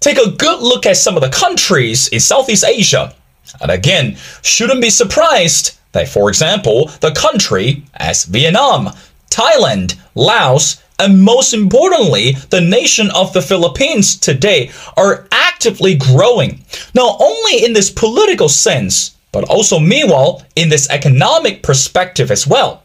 take 0.00 0.18
a 0.18 0.30
good 0.30 0.60
look 0.60 0.86
at 0.86 0.96
some 0.96 1.16
of 1.16 1.22
the 1.22 1.28
countries 1.28 2.08
in 2.08 2.20
Southeast 2.20 2.64
Asia. 2.64 3.14
And 3.60 3.70
again, 3.70 4.16
shouldn't 4.42 4.80
be 4.80 4.90
surprised 4.90 5.78
that, 5.92 6.08
for 6.08 6.28
example, 6.28 6.90
the 7.00 7.12
country 7.12 7.84
as 7.94 8.24
Vietnam, 8.24 8.90
Thailand, 9.30 9.96
Laos, 10.14 10.82
and 10.98 11.22
most 11.22 11.52
importantly, 11.52 12.32
the 12.50 12.60
nation 12.60 13.10
of 13.10 13.32
the 13.32 13.42
Philippines 13.42 14.16
today 14.16 14.70
are 14.96 15.26
actively 15.30 15.94
growing, 15.94 16.64
not 16.94 17.16
only 17.20 17.64
in 17.64 17.74
this 17.74 17.90
political 17.90 18.48
sense, 18.48 19.16
but 19.30 19.44
also 19.44 19.78
meanwhile 19.78 20.42
in 20.56 20.70
this 20.70 20.88
economic 20.88 21.62
perspective 21.62 22.30
as 22.30 22.46
well. 22.46 22.82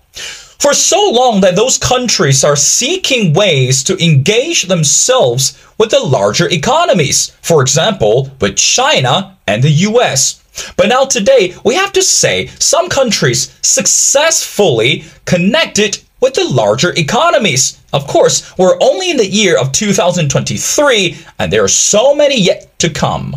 For 0.62 0.76
so 0.76 1.10
long 1.10 1.42
that 1.42 1.56
those 1.56 1.80
countries 1.80 2.44
are 2.44 2.56
seeking 2.56 3.34
ways 3.34 3.84
to 3.86 3.98
engage 3.98 4.68
themselves 4.68 5.58
with 5.80 5.90
the 5.90 6.00
larger 6.00 6.48
economies, 6.48 7.36
for 7.42 7.64
example, 7.64 8.30
with 8.40 8.58
China 8.58 9.40
and 9.48 9.64
the 9.64 9.72
US. 9.90 10.44
But 10.78 10.90
now 10.90 11.06
today, 11.06 11.56
we 11.66 11.74
have 11.74 11.92
to 11.94 12.04
say 12.04 12.46
some 12.60 12.90
countries 12.90 13.58
successfully 13.64 15.04
connected 15.26 15.98
with 16.20 16.36
the 16.36 16.44
larger 16.44 16.94
economies. 16.96 17.80
Of 17.92 18.06
course, 18.06 18.56
we're 18.60 18.78
only 18.82 19.10
in 19.10 19.18
the 19.18 19.26
year 19.26 19.58
of 19.58 19.72
2023 19.72 21.18
and 21.40 21.52
there 21.52 21.64
are 21.64 21.68
so 21.68 22.14
many 22.14 22.40
yet 22.40 22.78
to 22.78 22.92
come. 22.92 23.36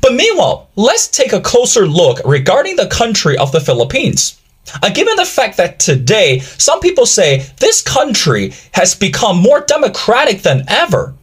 But 0.00 0.14
meanwhile, 0.14 0.68
let's 0.76 1.08
take 1.08 1.32
a 1.32 1.40
closer 1.40 1.88
look 1.88 2.20
regarding 2.24 2.76
the 2.76 2.86
country 2.86 3.36
of 3.36 3.50
the 3.50 3.60
Philippines. 3.60 4.39
Uh, 4.82 4.90
given 4.90 5.16
the 5.16 5.24
fact 5.24 5.56
that 5.56 5.78
today 5.78 6.38
some 6.40 6.80
people 6.80 7.06
say 7.06 7.46
this 7.58 7.82
country 7.82 8.52
has 8.72 8.94
become 8.94 9.36
more 9.38 9.60
democratic 9.60 10.42
than 10.42 10.64
ever. 10.68 11.14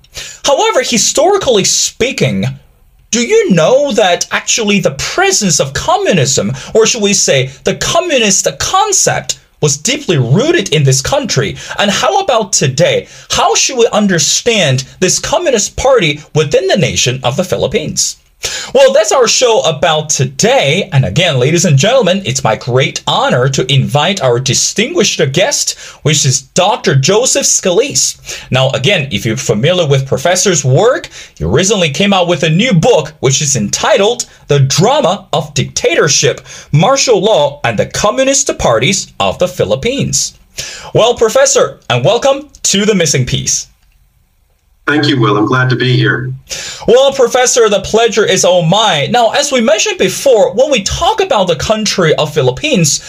However, 0.43 0.81
historically 0.81 1.63
speaking, 1.63 2.45
do 3.11 3.25
you 3.25 3.51
know 3.51 3.91
that 3.93 4.27
actually 4.31 4.79
the 4.79 4.95
presence 4.99 5.59
of 5.59 5.73
communism, 5.73 6.51
or 6.75 6.85
should 6.85 7.01
we 7.01 7.13
say 7.13 7.47
the 7.63 7.75
communist 7.75 8.47
concept, 8.59 9.39
was 9.61 9.77
deeply 9.77 10.17
rooted 10.17 10.73
in 10.73 10.83
this 10.83 11.01
country. 11.01 11.57
And 11.79 11.89
how 11.89 12.19
about 12.19 12.53
today? 12.53 13.07
How 13.31 13.55
should 13.55 13.77
we 13.77 13.87
understand 13.87 14.81
this 14.99 15.19
Communist 15.19 15.75
Party 15.75 16.21
within 16.35 16.67
the 16.67 16.77
nation 16.77 17.19
of 17.23 17.37
the 17.37 17.43
Philippines? 17.43 18.17
Well, 18.73 18.93
that's 18.93 19.11
our 19.11 19.27
show 19.27 19.61
about 19.61 20.09
today. 20.09 20.89
And 20.91 21.03
again, 21.03 21.39
ladies 21.39 21.65
and 21.65 21.77
gentlemen, 21.77 22.21
it's 22.25 22.43
my 22.43 22.55
great 22.55 23.03
honor 23.07 23.49
to 23.49 23.73
invite 23.73 24.21
our 24.21 24.39
distinguished 24.39 25.19
guest, 25.33 25.77
which 26.03 26.25
is 26.25 26.41
Dr. 26.41 26.95
Joseph 26.95 27.45
Scalise. 27.45 28.51
Now, 28.51 28.69
again, 28.71 29.07
if 29.11 29.25
you're 29.25 29.37
familiar 29.37 29.87
with 29.87 30.07
Professor's 30.07 30.63
work, 30.63 31.09
he 31.35 31.43
recently 31.43 31.89
came 31.89 32.13
out 32.13 32.27
with 32.27 32.43
a 32.43 32.49
new 32.49 32.73
book, 32.73 33.13
which 33.19 33.41
is 33.41 33.55
entitled 33.55 34.29
The 34.47 34.59
Drama 34.59 35.27
of 35.33 35.53
Dictatorship, 35.53 36.41
Martial 36.71 37.19
Law, 37.19 37.61
and 37.63 37.79
the 37.79 37.87
Communist 37.87 38.55
Parties 38.59 39.11
of 39.19 39.39
the 39.39 39.47
Philippines. 39.47 40.37
Well, 40.93 41.15
Professor, 41.15 41.79
and 41.89 42.05
welcome 42.05 42.49
to 42.63 42.85
The 42.85 42.95
Missing 42.95 43.25
Piece. 43.25 43.69
Thank 44.87 45.07
you, 45.07 45.19
Will. 45.19 45.37
I'm 45.37 45.45
glad 45.45 45.69
to 45.71 45.75
be 45.75 45.97
here. 45.97 46.31
Well, 46.87 47.11
Professor, 47.11 47.67
the 47.67 47.81
pleasure 47.81 48.25
is 48.25 48.45
all 48.45 48.63
mine. 48.63 49.11
Now, 49.11 49.31
as 49.31 49.51
we 49.51 49.59
mentioned 49.59 49.97
before, 49.97 50.53
when 50.53 50.71
we 50.71 50.81
talk 50.83 51.21
about 51.21 51.47
the 51.47 51.57
country 51.57 52.15
of 52.15 52.33
Philippines, 52.33 53.03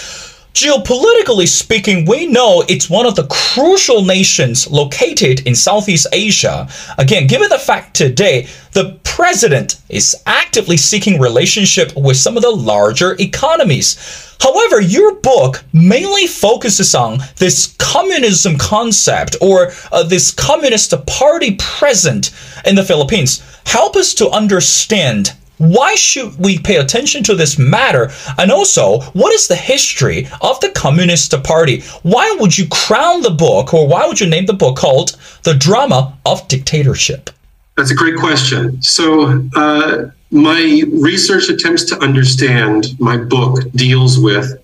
Geopolitically 0.58 1.46
speaking, 1.46 2.04
we 2.04 2.26
know 2.26 2.64
it's 2.68 2.90
one 2.90 3.06
of 3.06 3.14
the 3.14 3.28
crucial 3.28 4.04
nations 4.04 4.68
located 4.68 5.46
in 5.46 5.54
Southeast 5.54 6.08
Asia. 6.12 6.68
Again, 6.98 7.28
given 7.28 7.48
the 7.48 7.60
fact 7.60 7.94
today 7.94 8.48
the 8.72 8.98
president 9.04 9.80
is 9.88 10.20
actively 10.26 10.76
seeking 10.76 11.20
relationship 11.20 11.92
with 11.94 12.16
some 12.16 12.36
of 12.36 12.42
the 12.42 12.50
larger 12.50 13.14
economies. 13.20 14.34
However, 14.40 14.80
your 14.80 15.14
book 15.20 15.62
mainly 15.72 16.26
focuses 16.26 16.92
on 16.92 17.20
this 17.36 17.76
communism 17.78 18.58
concept 18.58 19.36
or 19.40 19.70
uh, 19.92 20.02
this 20.02 20.32
communist 20.32 20.92
party 21.06 21.54
present 21.54 22.32
in 22.66 22.74
the 22.74 22.84
Philippines. 22.84 23.44
Help 23.64 23.94
us 23.94 24.12
to 24.14 24.28
understand 24.30 25.34
why 25.58 25.94
should 25.94 26.38
we 26.38 26.58
pay 26.58 26.76
attention 26.76 27.22
to 27.24 27.34
this 27.34 27.58
matter? 27.58 28.10
And 28.38 28.50
also, 28.50 29.00
what 29.12 29.32
is 29.32 29.48
the 29.48 29.56
history 29.56 30.28
of 30.40 30.58
the 30.60 30.70
Communist 30.70 31.34
Party? 31.42 31.82
Why 32.02 32.36
would 32.40 32.56
you 32.56 32.66
crown 32.68 33.22
the 33.22 33.30
book, 33.30 33.74
or 33.74 33.86
why 33.86 34.06
would 34.06 34.20
you 34.20 34.28
name 34.28 34.46
the 34.46 34.52
book 34.52 34.76
called 34.76 35.16
The 35.42 35.54
Drama 35.54 36.16
of 36.24 36.46
Dictatorship? 36.48 37.30
That's 37.76 37.90
a 37.90 37.94
great 37.94 38.16
question. 38.16 38.80
So, 38.82 39.46
uh, 39.54 40.10
my 40.30 40.82
research 40.92 41.48
attempts 41.48 41.84
to 41.84 41.98
understand 42.02 42.98
my 42.98 43.16
book 43.16 43.60
deals 43.72 44.18
with 44.18 44.60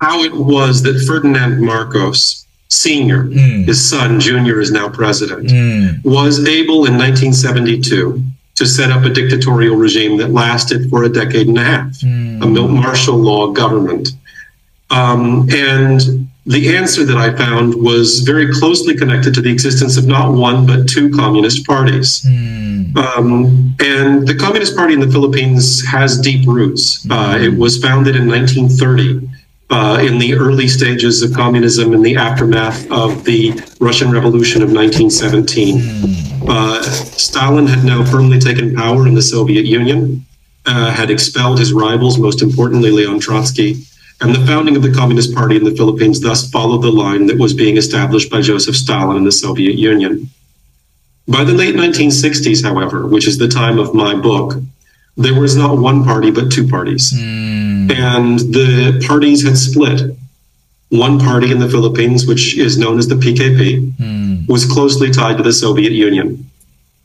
how 0.00 0.22
it 0.22 0.34
was 0.34 0.82
that 0.82 1.02
Ferdinand 1.06 1.60
Marcos 1.60 2.46
Sr., 2.68 3.24
mm. 3.24 3.64
his 3.64 3.88
son, 3.88 4.20
Junior, 4.20 4.60
is 4.60 4.70
now 4.70 4.88
president, 4.88 5.48
mm. 5.48 6.04
was 6.04 6.44
able 6.46 6.86
in 6.86 6.98
1972 6.98 8.22
to 8.56 8.66
set 8.66 8.90
up 8.90 9.04
a 9.04 9.10
dictatorial 9.10 9.76
regime 9.76 10.16
that 10.18 10.30
lasted 10.30 10.88
for 10.88 11.04
a 11.04 11.08
decade 11.08 11.48
and 11.48 11.58
a 11.58 11.64
half, 11.64 11.86
mm. 12.00 12.42
a 12.42 12.68
martial 12.68 13.16
law 13.16 13.50
government. 13.50 14.10
Um, 14.90 15.48
and 15.50 16.28
the 16.46 16.76
answer 16.76 17.04
that 17.04 17.16
I 17.16 17.34
found 17.34 17.74
was 17.74 18.20
very 18.20 18.52
closely 18.52 18.94
connected 18.94 19.34
to 19.34 19.40
the 19.40 19.50
existence 19.50 19.96
of 19.96 20.06
not 20.06 20.32
one, 20.32 20.66
but 20.66 20.88
two 20.88 21.10
communist 21.10 21.66
parties. 21.66 22.20
Mm. 22.20 22.96
Um, 22.96 23.74
and 23.80 24.28
the 24.28 24.36
Communist 24.38 24.76
Party 24.76 24.94
in 24.94 25.00
the 25.00 25.10
Philippines 25.10 25.84
has 25.86 26.20
deep 26.20 26.46
roots. 26.46 27.06
Uh, 27.10 27.38
it 27.40 27.56
was 27.58 27.82
founded 27.82 28.14
in 28.14 28.28
1930. 28.28 29.30
Uh, 29.70 29.98
in 30.02 30.18
the 30.18 30.34
early 30.34 30.68
stages 30.68 31.22
of 31.22 31.32
communism 31.32 31.94
in 31.94 32.02
the 32.02 32.14
aftermath 32.14 32.88
of 32.92 33.24
the 33.24 33.50
Russian 33.80 34.12
Revolution 34.12 34.62
of 34.62 34.70
1917. 34.70 36.23
Uh, 36.46 36.82
Stalin 36.82 37.66
had 37.66 37.84
now 37.84 38.04
firmly 38.04 38.38
taken 38.38 38.74
power 38.74 39.06
in 39.06 39.14
the 39.14 39.22
Soviet 39.22 39.64
Union, 39.64 40.24
uh, 40.66 40.90
had 40.90 41.10
expelled 41.10 41.58
his 41.58 41.72
rivals, 41.72 42.18
most 42.18 42.42
importantly, 42.42 42.90
Leon 42.90 43.20
Trotsky, 43.20 43.82
and 44.20 44.34
the 44.34 44.46
founding 44.46 44.76
of 44.76 44.82
the 44.82 44.92
Communist 44.92 45.34
Party 45.34 45.56
in 45.56 45.64
the 45.64 45.74
Philippines 45.74 46.20
thus 46.20 46.48
followed 46.50 46.82
the 46.82 46.92
line 46.92 47.26
that 47.26 47.38
was 47.38 47.52
being 47.52 47.76
established 47.76 48.30
by 48.30 48.40
Joseph 48.40 48.76
Stalin 48.76 49.16
in 49.16 49.24
the 49.24 49.32
Soviet 49.32 49.74
Union. 49.74 50.30
By 51.26 51.44
the 51.44 51.54
late 51.54 51.74
1960s, 51.74 52.62
however, 52.62 53.06
which 53.06 53.26
is 53.26 53.38
the 53.38 53.48
time 53.48 53.78
of 53.78 53.94
my 53.94 54.14
book, 54.14 54.54
there 55.16 55.38
was 55.38 55.56
not 55.56 55.78
one 55.78 56.04
party 56.04 56.30
but 56.30 56.50
two 56.50 56.68
parties. 56.68 57.12
Mm. 57.12 57.92
And 57.92 58.38
the 58.38 59.02
parties 59.06 59.44
had 59.44 59.56
split. 59.56 60.16
One 60.90 61.18
party 61.18 61.50
in 61.50 61.58
the 61.58 61.68
Philippines, 61.68 62.26
which 62.26 62.56
is 62.56 62.78
known 62.78 62.98
as 62.98 63.08
the 63.08 63.14
PKP, 63.16 63.92
mm. 63.96 64.23
Was 64.48 64.64
closely 64.66 65.10
tied 65.10 65.36
to 65.36 65.42
the 65.42 65.52
Soviet 65.52 65.92
Union. 65.92 66.50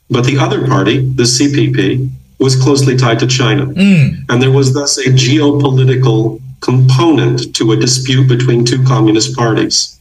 But 0.10 0.26
the 0.26 0.38
other 0.38 0.68
party, 0.68 1.00
the 1.00 1.24
CPP, 1.24 2.10
was 2.40 2.56
closely 2.56 2.98
tied 2.98 3.20
to 3.20 3.28
China. 3.28 3.68
Mm. 3.68 4.26
And 4.30 4.42
there 4.42 4.52
was 4.52 4.74
thus 4.74 4.98
a 4.98 5.10
geopolitical 5.10 6.42
component 6.62 7.56
to 7.56 7.72
a 7.72 7.76
dispute 7.76 8.28
between 8.28 8.66
two 8.66 8.84
communist 8.84 9.36
parties. 9.36 10.00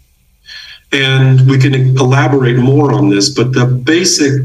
And 0.93 1.49
we 1.49 1.59
can 1.59 1.75
elaborate 1.99 2.57
more 2.57 2.93
on 2.93 3.11
this, 3.11 3.29
but 3.29 3.53
the 3.53 3.67
basic 3.67 4.43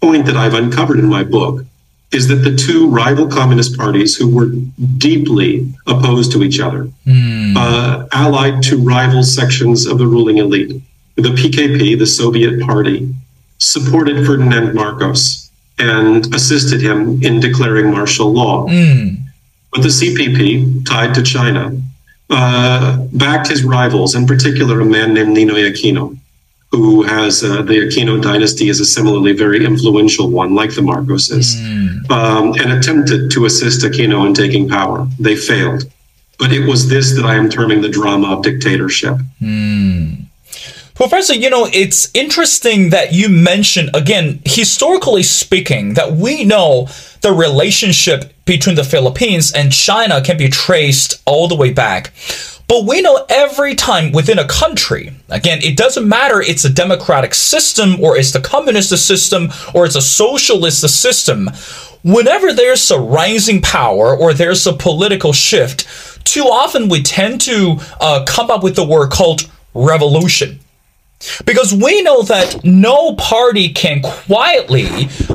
point 0.00 0.24
that 0.26 0.36
I've 0.36 0.54
uncovered 0.54 0.98
in 0.98 1.06
my 1.06 1.22
book 1.22 1.64
is 2.12 2.26
that 2.28 2.36
the 2.36 2.56
two 2.56 2.88
rival 2.88 3.28
communist 3.28 3.76
parties 3.76 4.16
who 4.16 4.34
were 4.34 4.50
deeply 4.96 5.72
opposed 5.86 6.32
to 6.32 6.42
each 6.42 6.58
other, 6.58 6.88
mm. 7.06 7.54
uh, 7.56 8.06
allied 8.12 8.62
to 8.64 8.82
rival 8.82 9.22
sections 9.22 9.86
of 9.86 9.98
the 9.98 10.06
ruling 10.06 10.38
elite, 10.38 10.82
the 11.22 11.30
PKP, 11.30 11.98
the 11.98 12.06
Soviet 12.06 12.60
party, 12.60 13.14
supported 13.58 14.26
Ferdinand 14.26 14.74
Marcos 14.74 15.50
and 15.78 16.32
assisted 16.34 16.80
him 16.80 17.22
in 17.22 17.40
declaring 17.40 17.90
martial 17.90 18.32
law. 18.32 18.66
Mm. 18.66 19.16
But 19.72 19.82
the 19.82 19.88
CPP, 19.88 20.84
tied 20.86 21.14
to 21.14 21.22
China, 21.22 21.72
uh, 22.28 22.98
backed 23.12 23.48
his 23.48 23.64
rivals, 23.64 24.14
in 24.14 24.26
particular 24.26 24.80
a 24.80 24.84
man 24.84 25.14
named 25.14 25.36
Ninoy 25.36 25.70
Aquino, 25.70 26.16
who 26.70 27.02
has 27.02 27.42
uh, 27.42 27.62
the 27.62 27.74
Aquino 27.74 28.22
dynasty 28.22 28.68
is 28.68 28.80
a 28.80 28.84
similarly 28.84 29.32
very 29.32 29.64
influential 29.64 30.30
one, 30.30 30.54
like 30.54 30.74
the 30.74 30.82
Marcoses, 30.82 31.56
mm. 31.56 32.10
um, 32.10 32.52
and 32.60 32.72
attempted 32.72 33.30
to 33.32 33.44
assist 33.44 33.84
Aquino 33.84 34.26
in 34.26 34.34
taking 34.34 34.68
power. 34.68 35.06
They 35.18 35.36
failed. 35.36 35.84
But 36.38 36.52
it 36.52 36.66
was 36.66 36.88
this 36.88 37.14
that 37.16 37.26
I 37.26 37.34
am 37.34 37.50
terming 37.50 37.82
the 37.82 37.88
drama 37.88 38.36
of 38.36 38.42
dictatorship. 38.42 39.16
Mm. 39.42 39.99
Professor, 41.00 41.32
you 41.32 41.48
know, 41.48 41.66
it's 41.72 42.10
interesting 42.12 42.90
that 42.90 43.14
you 43.14 43.30
mentioned, 43.30 43.88
again, 43.94 44.42
historically 44.44 45.22
speaking, 45.22 45.94
that 45.94 46.12
we 46.12 46.44
know 46.44 46.88
the 47.22 47.32
relationship 47.32 48.34
between 48.44 48.74
the 48.74 48.84
Philippines 48.84 49.50
and 49.50 49.72
China 49.72 50.20
can 50.20 50.36
be 50.36 50.50
traced 50.50 51.22
all 51.24 51.48
the 51.48 51.56
way 51.56 51.72
back. 51.72 52.12
But 52.68 52.84
we 52.84 53.00
know 53.00 53.24
every 53.30 53.74
time 53.74 54.12
within 54.12 54.38
a 54.38 54.46
country, 54.46 55.14
again, 55.30 55.60
it 55.62 55.74
doesn't 55.74 56.06
matter 56.06 56.42
it's 56.42 56.66
a 56.66 56.70
democratic 56.70 57.32
system 57.32 57.98
or 57.98 58.18
it's 58.18 58.32
the 58.32 58.40
communist 58.42 58.90
system 58.90 59.48
or 59.74 59.86
it's 59.86 59.96
a 59.96 60.02
socialist 60.02 60.86
system, 60.86 61.48
whenever 62.04 62.52
there's 62.52 62.90
a 62.90 63.00
rising 63.00 63.62
power 63.62 64.14
or 64.14 64.34
there's 64.34 64.66
a 64.66 64.74
political 64.74 65.32
shift, 65.32 65.86
too 66.26 66.44
often 66.44 66.90
we 66.90 67.02
tend 67.02 67.40
to 67.40 67.78
uh, 68.02 68.22
come 68.28 68.50
up 68.50 68.62
with 68.62 68.76
the 68.76 68.86
word 68.86 69.10
called 69.10 69.50
revolution. 69.72 70.60
Because 71.44 71.74
we 71.74 72.02
know 72.02 72.22
that 72.22 72.64
no 72.64 73.14
party 73.14 73.68
can 73.70 74.00
quietly 74.02 74.86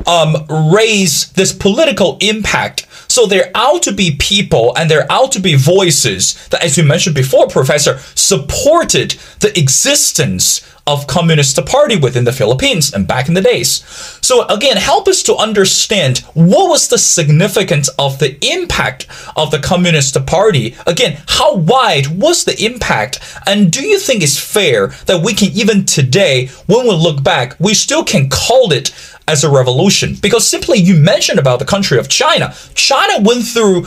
um, 0.06 0.36
raise 0.74 1.32
this 1.32 1.52
political 1.52 2.18
impact. 2.20 2.86
So 3.08 3.26
there 3.26 3.50
ought 3.54 3.82
to 3.84 3.92
be 3.92 4.16
people 4.16 4.74
and 4.76 4.90
there 4.90 5.10
ought 5.10 5.32
to 5.32 5.40
be 5.40 5.54
voices 5.54 6.48
that, 6.48 6.64
as 6.64 6.76
you 6.76 6.82
mentioned 6.82 7.14
before, 7.14 7.46
Professor, 7.46 7.98
supported 8.14 9.12
the 9.40 9.56
existence 9.58 10.60
of 10.86 11.06
Communist 11.06 11.64
Party 11.66 11.96
within 11.96 12.24
the 12.24 12.32
Philippines 12.32 12.92
and 12.92 13.08
back 13.08 13.28
in 13.28 13.34
the 13.34 13.40
days. 13.40 13.84
So 14.20 14.46
again, 14.46 14.76
help 14.76 15.08
us 15.08 15.22
to 15.24 15.34
understand 15.34 16.18
what 16.34 16.68
was 16.68 16.88
the 16.88 16.98
significance 16.98 17.88
of 17.98 18.18
the 18.18 18.38
impact 18.46 19.06
of 19.36 19.50
the 19.50 19.58
Communist 19.58 20.24
Party. 20.26 20.76
Again, 20.86 21.20
how 21.26 21.56
wide 21.56 22.06
was 22.06 22.44
the 22.44 22.64
impact? 22.64 23.20
And 23.46 23.72
do 23.72 23.84
you 23.84 23.98
think 23.98 24.22
it's 24.22 24.38
fair 24.38 24.88
that 25.06 25.22
we 25.22 25.34
can 25.34 25.50
even 25.52 25.84
today, 25.84 26.46
when 26.66 26.86
we 26.86 26.94
look 26.94 27.22
back, 27.22 27.56
we 27.58 27.74
still 27.74 28.04
can 28.04 28.28
call 28.28 28.72
it 28.72 28.94
as 29.28 29.42
a 29.42 29.50
revolution? 29.50 30.14
Because 30.20 30.46
simply 30.46 30.78
you 30.78 30.96
mentioned 30.96 31.38
about 31.38 31.58
the 31.58 31.64
country 31.64 31.98
of 31.98 32.08
China. 32.08 32.54
China 32.74 33.22
went 33.22 33.44
through 33.44 33.86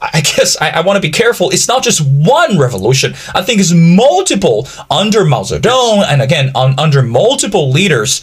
I 0.00 0.20
guess 0.20 0.56
I, 0.60 0.70
I 0.70 0.80
want 0.80 0.96
to 0.96 1.00
be 1.00 1.10
careful. 1.10 1.50
It's 1.50 1.68
not 1.68 1.82
just 1.82 2.00
one 2.00 2.58
revolution. 2.58 3.14
I 3.34 3.42
think 3.42 3.60
it's 3.60 3.72
multiple 3.72 4.68
under 4.90 5.24
Mao 5.24 5.42
Zedong 5.42 6.04
and 6.04 6.22
again 6.22 6.52
on, 6.54 6.78
under 6.78 7.02
multiple 7.02 7.70
leaders. 7.70 8.22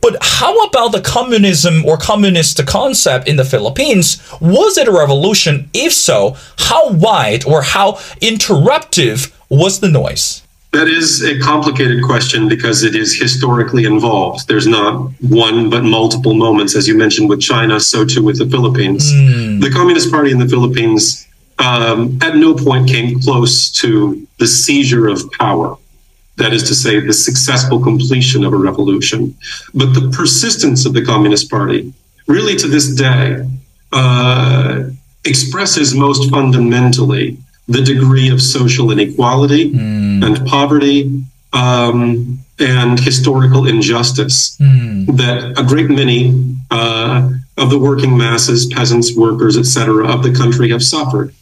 But 0.00 0.18
how 0.20 0.66
about 0.66 0.92
the 0.92 1.00
communism 1.00 1.84
or 1.84 1.96
communist 1.96 2.64
concept 2.66 3.26
in 3.26 3.36
the 3.36 3.44
Philippines? 3.44 4.22
Was 4.40 4.78
it 4.78 4.88
a 4.88 4.92
revolution? 4.92 5.68
If 5.72 5.92
so, 5.92 6.36
how 6.58 6.90
wide 6.90 7.44
or 7.44 7.62
how 7.62 7.92
interruptive 8.20 9.32
was 9.48 9.80
the 9.80 9.88
noise? 9.88 10.45
That 10.76 10.88
is 10.88 11.24
a 11.24 11.38
complicated 11.38 12.04
question 12.04 12.50
because 12.50 12.82
it 12.82 12.94
is 12.94 13.18
historically 13.18 13.84
involved. 13.84 14.46
There's 14.46 14.66
not 14.66 15.10
one 15.22 15.70
but 15.70 15.84
multiple 15.84 16.34
moments, 16.34 16.76
as 16.76 16.86
you 16.86 16.94
mentioned 16.98 17.30
with 17.30 17.40
China, 17.40 17.80
so 17.80 18.04
too 18.04 18.22
with 18.22 18.36
the 18.38 18.48
Philippines. 18.54 19.10
Mm. 19.10 19.62
The 19.62 19.70
Communist 19.70 20.10
Party 20.10 20.32
in 20.32 20.38
the 20.38 20.46
Philippines 20.46 21.26
um, 21.58 22.18
at 22.20 22.36
no 22.36 22.54
point 22.54 22.90
came 22.90 23.18
close 23.22 23.70
to 23.80 24.28
the 24.38 24.46
seizure 24.46 25.08
of 25.08 25.18
power. 25.32 25.78
That 26.36 26.52
is 26.52 26.64
to 26.64 26.74
say, 26.74 27.00
the 27.00 27.14
successful 27.14 27.82
completion 27.82 28.44
of 28.44 28.52
a 28.52 28.58
revolution. 28.58 29.34
But 29.72 29.94
the 29.94 30.10
persistence 30.10 30.84
of 30.84 30.92
the 30.92 31.02
Communist 31.02 31.48
Party, 31.48 31.94
really 32.26 32.54
to 32.56 32.68
this 32.68 32.94
day, 32.94 33.48
uh, 33.92 34.90
expresses 35.24 35.94
most 35.94 36.30
fundamentally 36.30 37.38
the 37.68 37.82
degree 37.82 38.30
of 38.30 38.40
social 38.40 38.90
inequality 38.90 39.72
mm. 39.72 40.24
and 40.24 40.46
poverty 40.46 41.22
um, 41.52 42.38
and 42.58 42.98
historical 43.00 43.66
injustice 43.66 44.56
mm. 44.58 45.06
that 45.16 45.58
a 45.58 45.64
great 45.64 45.90
many 45.90 46.56
uh, 46.70 47.28
of 47.56 47.70
the 47.70 47.78
working 47.78 48.16
masses, 48.16 48.66
peasants, 48.66 49.16
workers, 49.16 49.56
etc., 49.56 50.06
of 50.06 50.22
the 50.22 50.32
country 50.32 50.70
have 50.70 50.82
suffered. 50.82 51.34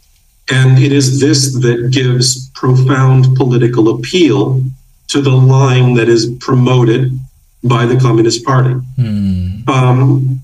And 0.51 0.79
it 0.79 0.93
is 0.93 1.21
this 1.21 1.55
that 1.61 1.91
gives 1.91 2.51
profound 2.51 3.37
political 3.37 3.97
appeal 3.99 4.63
to 5.09 5.21
the 5.21 5.31
line 5.31 5.95
that 5.95 6.09
is 6.09 6.27
promoted 6.41 7.19
by 7.63 7.87
the 7.87 7.99
Communist 7.99 8.45
Party. 8.45 8.75
Mm. 8.99 9.69
Um, 9.69 10.43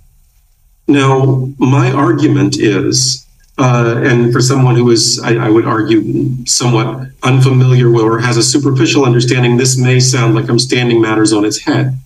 now, 0.88 1.49
my 1.59 1.93
argument 1.93 2.56
is 2.59 3.26
uh, 3.61 4.01
and 4.03 4.33
for 4.33 4.41
someone 4.41 4.75
who 4.75 4.91
is, 4.91 5.21
I, 5.23 5.35
I, 5.35 5.51
would 5.51 5.67
argue, 5.67 6.35
somewhat 6.47 7.09
unfamiliar 7.23 7.91
with 7.91 8.05
or 8.05 8.19
has 8.19 8.39
a 8.39 8.43
superficial 8.43 9.05
understanding, 9.05 9.59
this 9.59 9.77
may 9.77 10.01
sound 10.01 10.35
like 10.35 10.49
I'm 10.49 10.59
standing 10.59 10.99
matters 10.99 11.35
on 11.35 11.45
its 11.45 11.59
head. 11.59 11.99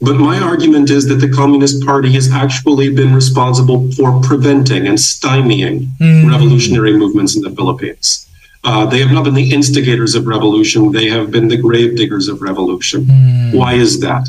But 0.00 0.16
my 0.16 0.38
argument 0.40 0.88
is 0.88 1.06
that 1.08 1.16
the 1.16 1.30
Communist 1.30 1.84
Party 1.84 2.10
has 2.12 2.32
actually 2.32 2.94
been 2.94 3.14
responsible 3.14 3.92
for 3.92 4.18
preventing 4.22 4.86
and 4.86 4.96
stymieing 4.96 5.88
mm. 6.00 6.30
revolutionary 6.30 6.96
movements 6.96 7.36
in 7.36 7.42
the 7.42 7.50
Philippines. 7.50 8.26
Uh, 8.64 8.86
they 8.86 8.98
have 8.98 9.12
not 9.12 9.24
been 9.24 9.34
the 9.34 9.52
instigators 9.52 10.14
of 10.14 10.26
revolution, 10.26 10.90
they 10.90 11.08
have 11.08 11.30
been 11.30 11.48
the 11.48 11.56
gravediggers 11.58 12.28
of 12.28 12.40
revolution. 12.40 13.04
Mm. 13.04 13.54
Why 13.54 13.74
is 13.74 14.00
that? 14.00 14.26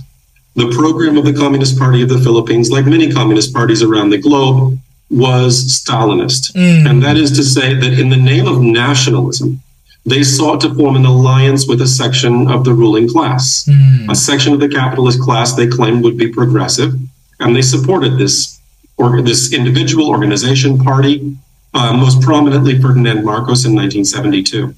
The 0.56 0.70
program 0.72 1.18
of 1.18 1.24
the 1.24 1.34
Communist 1.34 1.80
Party 1.80 2.02
of 2.02 2.10
the 2.10 2.20
Philippines, 2.20 2.70
like 2.70 2.86
many 2.86 3.12
communist 3.12 3.54
parties 3.54 3.82
around 3.82 4.10
the 4.10 4.18
globe, 4.18 4.78
was 5.10 5.66
Stalinist. 5.66 6.54
Mm. 6.54 6.90
And 6.90 7.04
that 7.04 7.18
is 7.18 7.32
to 7.38 7.44
say 7.44 7.74
that 7.74 8.00
in 8.00 8.10
the 8.10 8.18
name 8.18 8.48
of 8.48 8.62
nationalism, 8.62 9.62
they 10.06 10.24
sought 10.24 10.62
to 10.62 10.74
form 10.74 10.96
an 10.96 11.06
alliance 11.06 11.68
with 11.68 11.82
a 11.82 11.88
section 11.88 12.50
of 12.50 12.64
the 12.64 12.74
ruling 12.74 13.10
class, 13.10 13.68
mm. 13.68 14.10
a 14.10 14.16
section 14.16 14.54
of 14.54 14.60
the 14.60 14.70
capitalist 14.70 15.20
class 15.20 15.54
they 15.54 15.68
claimed 15.68 16.04
would 16.04 16.18
be 16.18 16.32
progressive, 16.32 16.94
and 17.40 17.56
they 17.56 17.62
supported 17.62 18.18
this 18.18 18.60
or 18.98 19.22
this 19.22 19.52
individual 19.52 20.10
organization 20.10 20.78
party, 20.78 21.36
uh, 21.74 21.92
most 21.92 22.22
prominently 22.22 22.80
Ferdinand 22.80 23.26
Marcos 23.26 23.66
in 23.66 23.76
1972. 23.76 24.74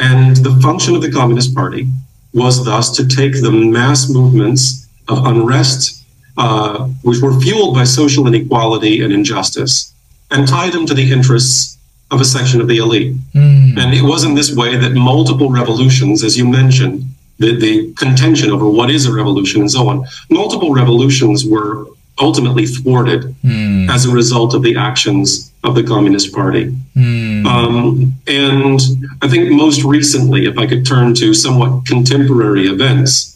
And 0.00 0.36
the 0.36 0.58
function 0.62 0.94
of 0.94 1.02
the 1.02 1.10
Communist 1.10 1.54
Party 1.54 1.88
was 2.32 2.64
thus 2.64 2.90
to 2.96 3.06
take 3.06 3.42
the 3.42 3.50
mass 3.50 4.08
movements 4.08 4.86
of 5.08 5.26
unrest 5.26 6.01
uh, 6.36 6.86
which 7.02 7.20
were 7.20 7.38
fueled 7.40 7.74
by 7.74 7.84
social 7.84 8.26
inequality 8.26 9.02
and 9.02 9.12
injustice, 9.12 9.92
and 10.30 10.48
tie 10.48 10.70
them 10.70 10.86
to 10.86 10.94
the 10.94 11.12
interests 11.12 11.78
of 12.10 12.20
a 12.20 12.24
section 12.24 12.60
of 12.60 12.68
the 12.68 12.76
elite. 12.78 13.14
Mm. 13.34 13.78
And 13.78 13.94
it 13.94 14.02
was 14.02 14.24
in 14.24 14.34
this 14.34 14.54
way 14.54 14.76
that 14.76 14.92
multiple 14.92 15.50
revolutions, 15.50 16.22
as 16.22 16.36
you 16.36 16.46
mentioned, 16.46 17.04
the, 17.38 17.56
the 17.56 17.92
contention 17.94 18.50
over 18.50 18.68
what 18.68 18.90
is 18.90 19.06
a 19.06 19.12
revolution 19.12 19.62
and 19.62 19.70
so 19.70 19.88
on, 19.88 20.06
multiple 20.30 20.72
revolutions 20.72 21.44
were 21.44 21.86
ultimately 22.20 22.66
thwarted 22.66 23.34
mm. 23.42 23.90
as 23.90 24.04
a 24.04 24.10
result 24.10 24.54
of 24.54 24.62
the 24.62 24.76
actions 24.76 25.50
of 25.64 25.74
the 25.74 25.82
Communist 25.82 26.32
Party. 26.32 26.76
Mm. 26.94 27.46
Um, 27.46 28.14
and 28.26 28.80
I 29.22 29.28
think 29.28 29.50
most 29.50 29.82
recently, 29.82 30.46
if 30.46 30.58
I 30.58 30.66
could 30.66 30.84
turn 30.84 31.14
to 31.14 31.32
somewhat 31.32 31.86
contemporary 31.86 32.66
events, 32.66 33.31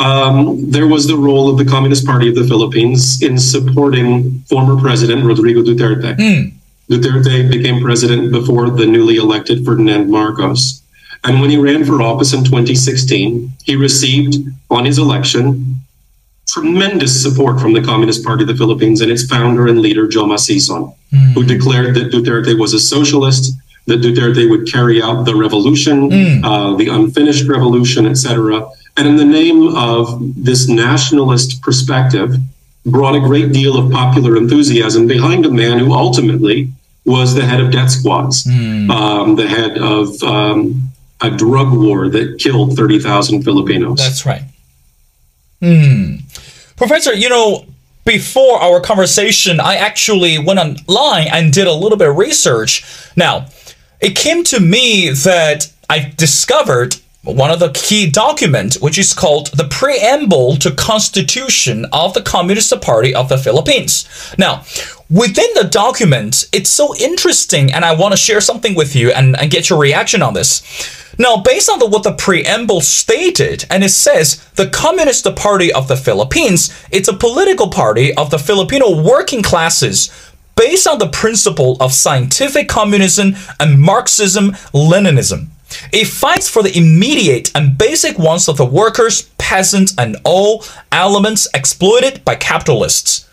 um, 0.00 0.70
there 0.70 0.86
was 0.86 1.06
the 1.06 1.16
role 1.16 1.50
of 1.50 1.58
the 1.58 1.64
Communist 1.64 2.06
Party 2.06 2.30
of 2.30 2.34
the 2.34 2.46
Philippines 2.46 3.22
in 3.22 3.38
supporting 3.38 4.40
former 4.48 4.80
President 4.80 5.24
Rodrigo 5.24 5.62
Duterte. 5.62 6.16
Mm. 6.16 6.52
Duterte 6.88 7.50
became 7.50 7.82
president 7.82 8.32
before 8.32 8.70
the 8.70 8.86
newly 8.86 9.16
elected 9.16 9.64
Ferdinand 9.64 10.10
Marcos. 10.10 10.82
And 11.24 11.38
when 11.40 11.50
he 11.50 11.58
ran 11.58 11.84
for 11.84 12.00
office 12.00 12.32
in 12.32 12.44
2016, 12.44 13.52
he 13.64 13.76
received 13.76 14.36
on 14.70 14.86
his 14.86 14.98
election 14.98 15.76
tremendous 16.48 17.22
support 17.22 17.60
from 17.60 17.74
the 17.74 17.82
Communist 17.82 18.24
Party 18.24 18.42
of 18.42 18.48
the 18.48 18.56
Philippines 18.56 19.02
and 19.02 19.12
its 19.12 19.26
founder 19.26 19.68
and 19.68 19.80
leader, 19.80 20.08
Joma 20.08 20.36
Sison, 20.36 20.96
mm. 21.12 21.32
who 21.34 21.44
declared 21.44 21.94
that 21.94 22.10
Duterte 22.10 22.58
was 22.58 22.72
a 22.72 22.80
socialist, 22.80 23.52
that 23.86 24.00
Duterte 24.00 24.48
would 24.48 24.66
carry 24.66 25.02
out 25.02 25.24
the 25.24 25.36
revolution, 25.36 26.08
mm. 26.08 26.42
uh, 26.42 26.74
the 26.76 26.88
unfinished 26.88 27.46
revolution, 27.46 28.06
etc 28.06 28.66
and 28.96 29.08
in 29.08 29.16
the 29.16 29.24
name 29.24 29.74
of 29.76 30.20
this 30.36 30.68
nationalist 30.68 31.62
perspective, 31.62 32.36
brought 32.86 33.14
a 33.14 33.20
great 33.20 33.52
deal 33.52 33.76
of 33.76 33.92
popular 33.92 34.36
enthusiasm 34.36 35.06
behind 35.06 35.46
a 35.46 35.50
man 35.50 35.78
who 35.78 35.92
ultimately 35.92 36.72
was 37.04 37.34
the 37.34 37.44
head 37.44 37.60
of 37.60 37.70
death 37.70 37.90
squads, 37.90 38.44
mm. 38.44 38.90
um, 38.90 39.36
the 39.36 39.46
head 39.46 39.78
of 39.78 40.22
um, 40.22 40.90
a 41.20 41.30
drug 41.30 41.72
war 41.72 42.08
that 42.08 42.38
killed 42.38 42.76
30,000 42.76 43.42
Filipinos. 43.42 43.98
That's 43.98 44.26
right. 44.26 44.42
Mm. 45.62 46.22
Professor, 46.76 47.12
you 47.12 47.28
know, 47.28 47.66
before 48.04 48.60
our 48.60 48.80
conversation, 48.80 49.60
I 49.60 49.76
actually 49.76 50.38
went 50.38 50.58
online 50.58 51.28
and 51.28 51.52
did 51.52 51.66
a 51.66 51.72
little 51.72 51.98
bit 51.98 52.08
of 52.08 52.16
research. 52.16 52.84
Now, 53.16 53.46
it 54.00 54.16
came 54.16 54.42
to 54.44 54.60
me 54.60 55.10
that 55.10 55.70
I 55.88 56.12
discovered 56.16 56.96
one 57.22 57.50
of 57.50 57.60
the 57.60 57.70
key 57.70 58.10
documents, 58.10 58.80
which 58.80 58.98
is 58.98 59.12
called 59.12 59.48
the 59.48 59.68
Preamble 59.68 60.56
to 60.56 60.70
Constitution 60.70 61.84
of 61.92 62.14
the 62.14 62.22
Communist 62.22 62.78
Party 62.80 63.14
of 63.14 63.28
the 63.28 63.36
Philippines. 63.36 64.08
Now, 64.38 64.64
within 65.10 65.48
the 65.54 65.68
document, 65.70 66.48
it's 66.52 66.70
so 66.70 66.96
interesting, 66.96 67.72
and 67.72 67.84
I 67.84 67.94
want 67.94 68.12
to 68.12 68.16
share 68.16 68.40
something 68.40 68.74
with 68.74 68.96
you 68.96 69.10
and, 69.12 69.38
and 69.38 69.50
get 69.50 69.68
your 69.68 69.78
reaction 69.78 70.22
on 70.22 70.32
this. 70.32 70.62
Now, 71.18 71.36
based 71.36 71.68
on 71.68 71.78
the, 71.78 71.86
what 71.86 72.04
the 72.04 72.14
preamble 72.14 72.80
stated, 72.80 73.66
and 73.68 73.84
it 73.84 73.90
says 73.90 74.42
the 74.54 74.68
Communist 74.68 75.26
Party 75.36 75.70
of 75.70 75.88
the 75.88 75.96
Philippines, 75.96 76.72
it's 76.90 77.08
a 77.08 77.12
political 77.12 77.68
party 77.68 78.14
of 78.14 78.30
the 78.30 78.38
Filipino 78.38 79.02
working 79.02 79.42
classes 79.42 80.10
based 80.60 80.86
on 80.86 80.98
the 80.98 81.08
principle 81.08 81.78
of 81.80 81.90
scientific 81.90 82.68
communism 82.68 83.34
and 83.58 83.80
Marxism 83.80 84.50
Leninism. 84.74 85.46
It 85.90 86.06
fights 86.06 86.50
for 86.50 86.62
the 86.62 86.76
immediate 86.76 87.50
and 87.54 87.78
basic 87.78 88.18
wants 88.18 88.46
of 88.46 88.58
the 88.58 88.66
workers, 88.66 89.22
peasants, 89.38 89.94
and 89.96 90.18
all 90.22 90.62
elements 90.92 91.48
exploited 91.54 92.22
by 92.26 92.34
capitalists. 92.34 93.26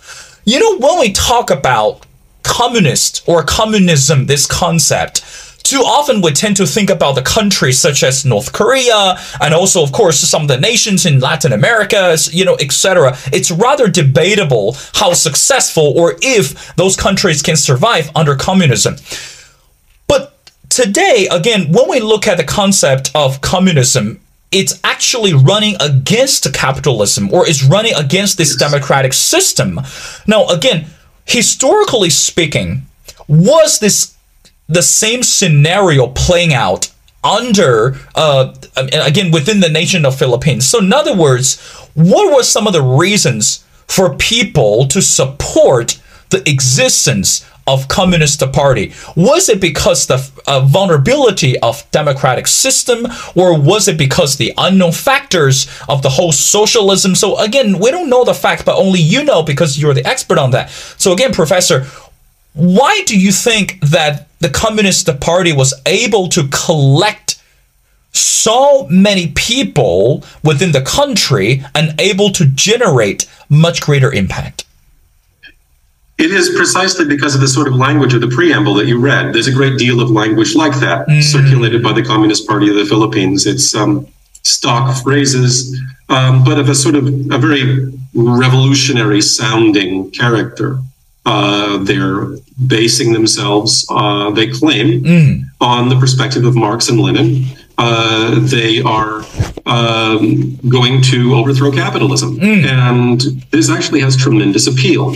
You 0.46 0.62
know, 0.62 0.78
when 0.78 1.02
we 1.02 1.12
talk 1.12 1.50
about 1.50 2.06
communist 2.44 3.28
or 3.28 3.44
communism, 3.44 4.28
this 4.28 4.46
concept, 4.46 5.22
too 5.68 5.82
often 5.82 6.22
we 6.22 6.32
tend 6.32 6.56
to 6.58 6.66
think 6.66 6.90
about 6.90 7.16
the 7.16 7.22
countries 7.22 7.80
such 7.80 8.02
as 8.02 8.26
North 8.26 8.54
Korea 8.54 9.18
and 9.42 9.54
also, 9.54 9.84
of 9.84 9.92
course, 9.92 10.20
some 10.20 10.44
of 10.44 10.48
the 10.48 10.60
nations 10.60 11.06
in 11.06 11.20
Latin 11.20 11.52
America, 11.52 12.18
you 12.32 12.46
know, 12.46 12.56
etc. 12.56 13.18
It's 13.34 13.52
rather 13.52 13.88
debatable 13.88 14.78
how 14.94 15.14
successful 15.14 15.94
or 15.98 16.16
if 16.22 16.76
those 16.76 16.96
countries 16.96 17.42
can 17.42 17.58
survive 17.58 18.10
under 18.16 18.36
communism. 18.36 18.96
But 20.08 20.38
today, 20.70 21.28
again, 21.30 21.72
when 21.72 21.90
we 21.90 22.00
look 22.00 22.28
at 22.28 22.38
the 22.38 22.44
concept 22.44 23.12
of 23.14 23.42
communism, 23.42 24.22
it's 24.52 24.80
actually 24.84 25.34
running 25.34 25.76
against 25.82 26.52
capitalism 26.54 27.34
or 27.34 27.48
is 27.48 27.64
running 27.64 27.94
against 27.96 28.38
this 28.38 28.56
democratic 28.56 29.12
system. 29.14 29.82
Now, 30.26 30.48
again, 30.48 30.88
historically 31.26 32.10
speaking, 32.10 32.88
was 33.28 33.80
this 33.80 34.17
the 34.68 34.82
same 34.82 35.24
scenario 35.24 36.08
playing 36.08 36.54
out 36.54 36.92
under 37.24 37.98
uh, 38.16 38.54
again 38.76 39.32
within 39.32 39.60
the 39.60 39.70
nation 39.70 40.06
of 40.06 40.18
Philippines. 40.18 40.68
So 40.68 40.80
in 40.80 40.94
other 40.94 41.16
words, 41.16 41.60
what 41.94 42.34
were 42.34 42.44
some 42.44 42.68
of 42.68 42.74
the 42.74 42.82
reasons 42.82 43.66
for 43.88 44.16
people 44.16 44.86
to 44.88 45.02
support 45.02 46.00
the 46.30 46.48
existence 46.50 47.46
of 47.68 47.88
communist 47.90 48.42
party? 48.54 48.94
Was 49.16 49.50
it 49.50 49.60
because 49.60 50.08
the 50.08 50.30
uh, 50.48 50.62
vulnerability 50.62 51.60
of 51.60 51.90
democratic 51.92 52.48
system 52.48 53.08
or 53.36 53.60
was 53.60 53.88
it 53.88 53.98
because 53.98 54.38
the 54.38 54.54
unknown 54.58 54.94
factors 54.94 55.68
of 55.90 56.02
the 56.02 56.10
whole 56.10 56.32
socialism? 56.32 57.14
So 57.16 57.38
again 57.38 57.80
we 57.80 57.92
don't 57.92 58.10
know 58.10 58.24
the 58.24 58.34
fact 58.34 58.66
but 58.66 58.78
only 58.78 59.00
you 59.00 59.24
know 59.24 59.44
because 59.44 59.78
you're 59.78 59.94
the 59.94 60.08
expert 60.08 60.38
on 60.38 60.52
that. 60.52 60.70
So 60.70 61.12
again 61.12 61.34
professor 61.34 61.86
why 62.58 63.04
do 63.06 63.18
you 63.18 63.32
think 63.32 63.80
that 63.82 64.28
the 64.40 64.50
Communist 64.50 65.08
Party 65.20 65.54
was 65.54 65.74
able 65.86 66.28
to 66.30 66.48
collect 66.48 67.42
so 68.12 68.88
many 68.90 69.28
people 69.28 70.24
within 70.44 70.72
the 70.72 70.82
country 70.82 71.64
and 71.76 72.00
able 72.02 72.32
to 72.32 72.46
generate 72.46 73.30
much 73.50 73.82
greater 73.82 74.12
impact? 74.12 74.66
It 76.18 76.32
is 76.32 76.50
precisely 76.58 77.06
because 77.06 77.36
of 77.36 77.42
the 77.42 77.48
sort 77.48 77.68
of 77.68 77.76
language 77.76 78.16
of 78.16 78.22
the 78.22 78.28
preamble 78.28 78.74
that 78.76 78.88
you 78.88 79.00
read. 79.00 79.34
There's 79.34 79.48
a 79.48 79.54
great 79.54 79.78
deal 79.78 80.02
of 80.02 80.10
language 80.10 80.56
like 80.56 80.74
that 80.80 81.08
mm. 81.08 81.22
circulated 81.22 81.84
by 81.84 81.94
the 81.94 82.04
Communist 82.04 82.48
Party 82.48 82.70
of 82.70 82.76
the 82.76 82.86
Philippines. 82.86 83.46
It's 83.46 83.76
um, 83.76 84.08
stock 84.42 85.04
phrases, 85.04 85.80
um, 86.10 86.44
but 86.44 86.58
of 86.58 86.70
a 86.70 86.76
sort 86.76 86.96
of 86.96 87.06
a 87.06 87.38
very 87.38 87.94
revolutionary 88.16 89.22
sounding 89.22 90.10
character. 90.10 90.80
Uh, 91.28 91.84
they're 91.84 92.38
basing 92.68 93.12
themselves, 93.12 93.86
uh, 93.90 94.30
they 94.32 94.48
claim, 94.48 95.04
mm. 95.04 95.44
on 95.60 95.90
the 95.90 96.00
perspective 96.00 96.46
of 96.46 96.56
Marx 96.56 96.88
and 96.88 97.02
Lenin. 97.02 97.44
Uh, 97.78 98.40
they 98.40 98.82
are 98.82 99.24
um, 99.66 100.56
going 100.70 101.02
to 101.02 101.36
overthrow 101.36 101.70
capitalism. 101.70 102.38
Mm. 102.38 102.64
And 102.66 103.22
this 103.52 103.70
actually 103.70 104.00
has 104.00 104.16
tremendous 104.16 104.68
appeal. 104.68 105.16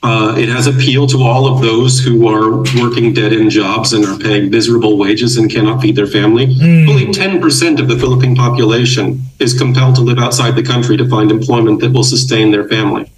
Uh, 0.00 0.36
it 0.38 0.48
has 0.48 0.68
appeal 0.68 1.08
to 1.08 1.18
all 1.18 1.52
of 1.52 1.60
those 1.60 1.98
who 1.98 2.28
are 2.28 2.58
working 2.80 3.12
dead 3.12 3.32
end 3.32 3.50
jobs 3.50 3.92
and 3.92 4.04
are 4.04 4.16
paying 4.16 4.48
miserable 4.48 4.96
wages 4.96 5.36
and 5.36 5.50
cannot 5.50 5.82
feed 5.82 5.96
their 5.96 6.06
family. 6.06 6.46
Mm. 6.46 6.88
Only 6.88 7.06
10% 7.06 7.80
of 7.80 7.88
the 7.88 7.98
Philippine 7.98 8.36
population 8.36 9.22
is 9.40 9.58
compelled 9.58 9.96
to 9.96 10.02
live 10.02 10.20
outside 10.20 10.54
the 10.54 10.62
country 10.62 10.96
to 10.96 11.08
find 11.08 11.32
employment 11.32 11.80
that 11.80 11.92
will 11.92 12.04
sustain 12.04 12.52
their 12.52 12.68
family. 12.68 13.10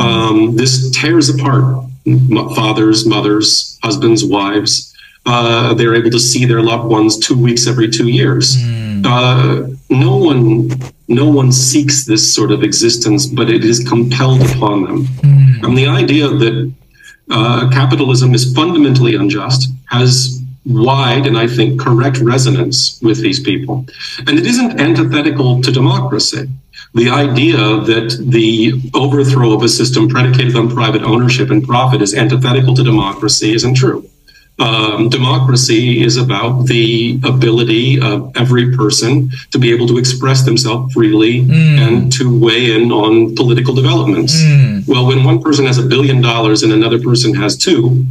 Um, 0.00 0.56
this 0.56 0.90
tears 0.90 1.28
apart 1.28 1.84
fathers, 2.54 3.06
mothers, 3.06 3.78
husbands, 3.82 4.24
wives. 4.24 4.94
Uh, 5.26 5.74
they're 5.74 5.94
able 5.94 6.10
to 6.10 6.18
see 6.18 6.44
their 6.44 6.62
loved 6.62 6.90
ones 6.90 7.18
two 7.18 7.38
weeks 7.38 7.66
every 7.66 7.88
two 7.88 8.08
years. 8.08 8.56
Mm. 8.56 9.04
Uh, 9.04 9.76
no 9.90 10.16
one, 10.16 10.70
no 11.08 11.28
one 11.28 11.52
seeks 11.52 12.06
this 12.06 12.34
sort 12.34 12.50
of 12.50 12.62
existence, 12.62 13.26
but 13.26 13.50
it 13.50 13.64
is 13.64 13.86
compelled 13.86 14.40
upon 14.52 14.84
them. 14.84 15.04
Mm. 15.04 15.64
And 15.64 15.78
the 15.78 15.86
idea 15.86 16.28
that 16.28 16.72
uh, 17.30 17.68
capitalism 17.70 18.34
is 18.34 18.54
fundamentally 18.54 19.14
unjust 19.16 19.70
has 19.86 20.40
wide 20.64 21.26
and 21.26 21.38
I 21.38 21.46
think 21.46 21.80
correct 21.80 22.18
resonance 22.18 23.00
with 23.02 23.20
these 23.20 23.40
people, 23.40 23.86
and 24.26 24.38
it 24.38 24.46
isn't 24.46 24.80
antithetical 24.80 25.62
to 25.62 25.72
democracy 25.72 26.48
the 26.94 27.10
idea 27.10 27.56
that 27.56 28.16
the 28.20 28.80
overthrow 28.94 29.52
of 29.52 29.62
a 29.62 29.68
system 29.68 30.08
predicated 30.08 30.56
on 30.56 30.70
private 30.70 31.02
ownership 31.02 31.50
and 31.50 31.62
profit 31.64 32.02
is 32.02 32.14
antithetical 32.14 32.74
to 32.74 32.82
democracy 32.82 33.52
isn't 33.52 33.74
true. 33.74 34.08
Um, 34.60 35.08
democracy 35.08 36.02
is 36.02 36.16
about 36.16 36.66
the 36.66 37.20
ability 37.24 38.00
of 38.00 38.36
every 38.36 38.76
person 38.76 39.30
to 39.52 39.58
be 39.58 39.72
able 39.72 39.86
to 39.86 39.98
express 39.98 40.42
themselves 40.42 40.92
freely 40.92 41.44
mm. 41.44 41.78
and 41.78 42.12
to 42.14 42.36
weigh 42.40 42.74
in 42.74 42.90
on 42.90 43.36
political 43.36 43.72
developments. 43.72 44.42
Mm. 44.42 44.88
Well, 44.88 45.06
when 45.06 45.22
one 45.22 45.40
person 45.40 45.64
has 45.66 45.78
a 45.78 45.84
billion 45.84 46.20
dollars 46.20 46.64
and 46.64 46.72
another 46.72 46.98
person 47.00 47.34
has 47.34 47.56
two, 47.56 48.04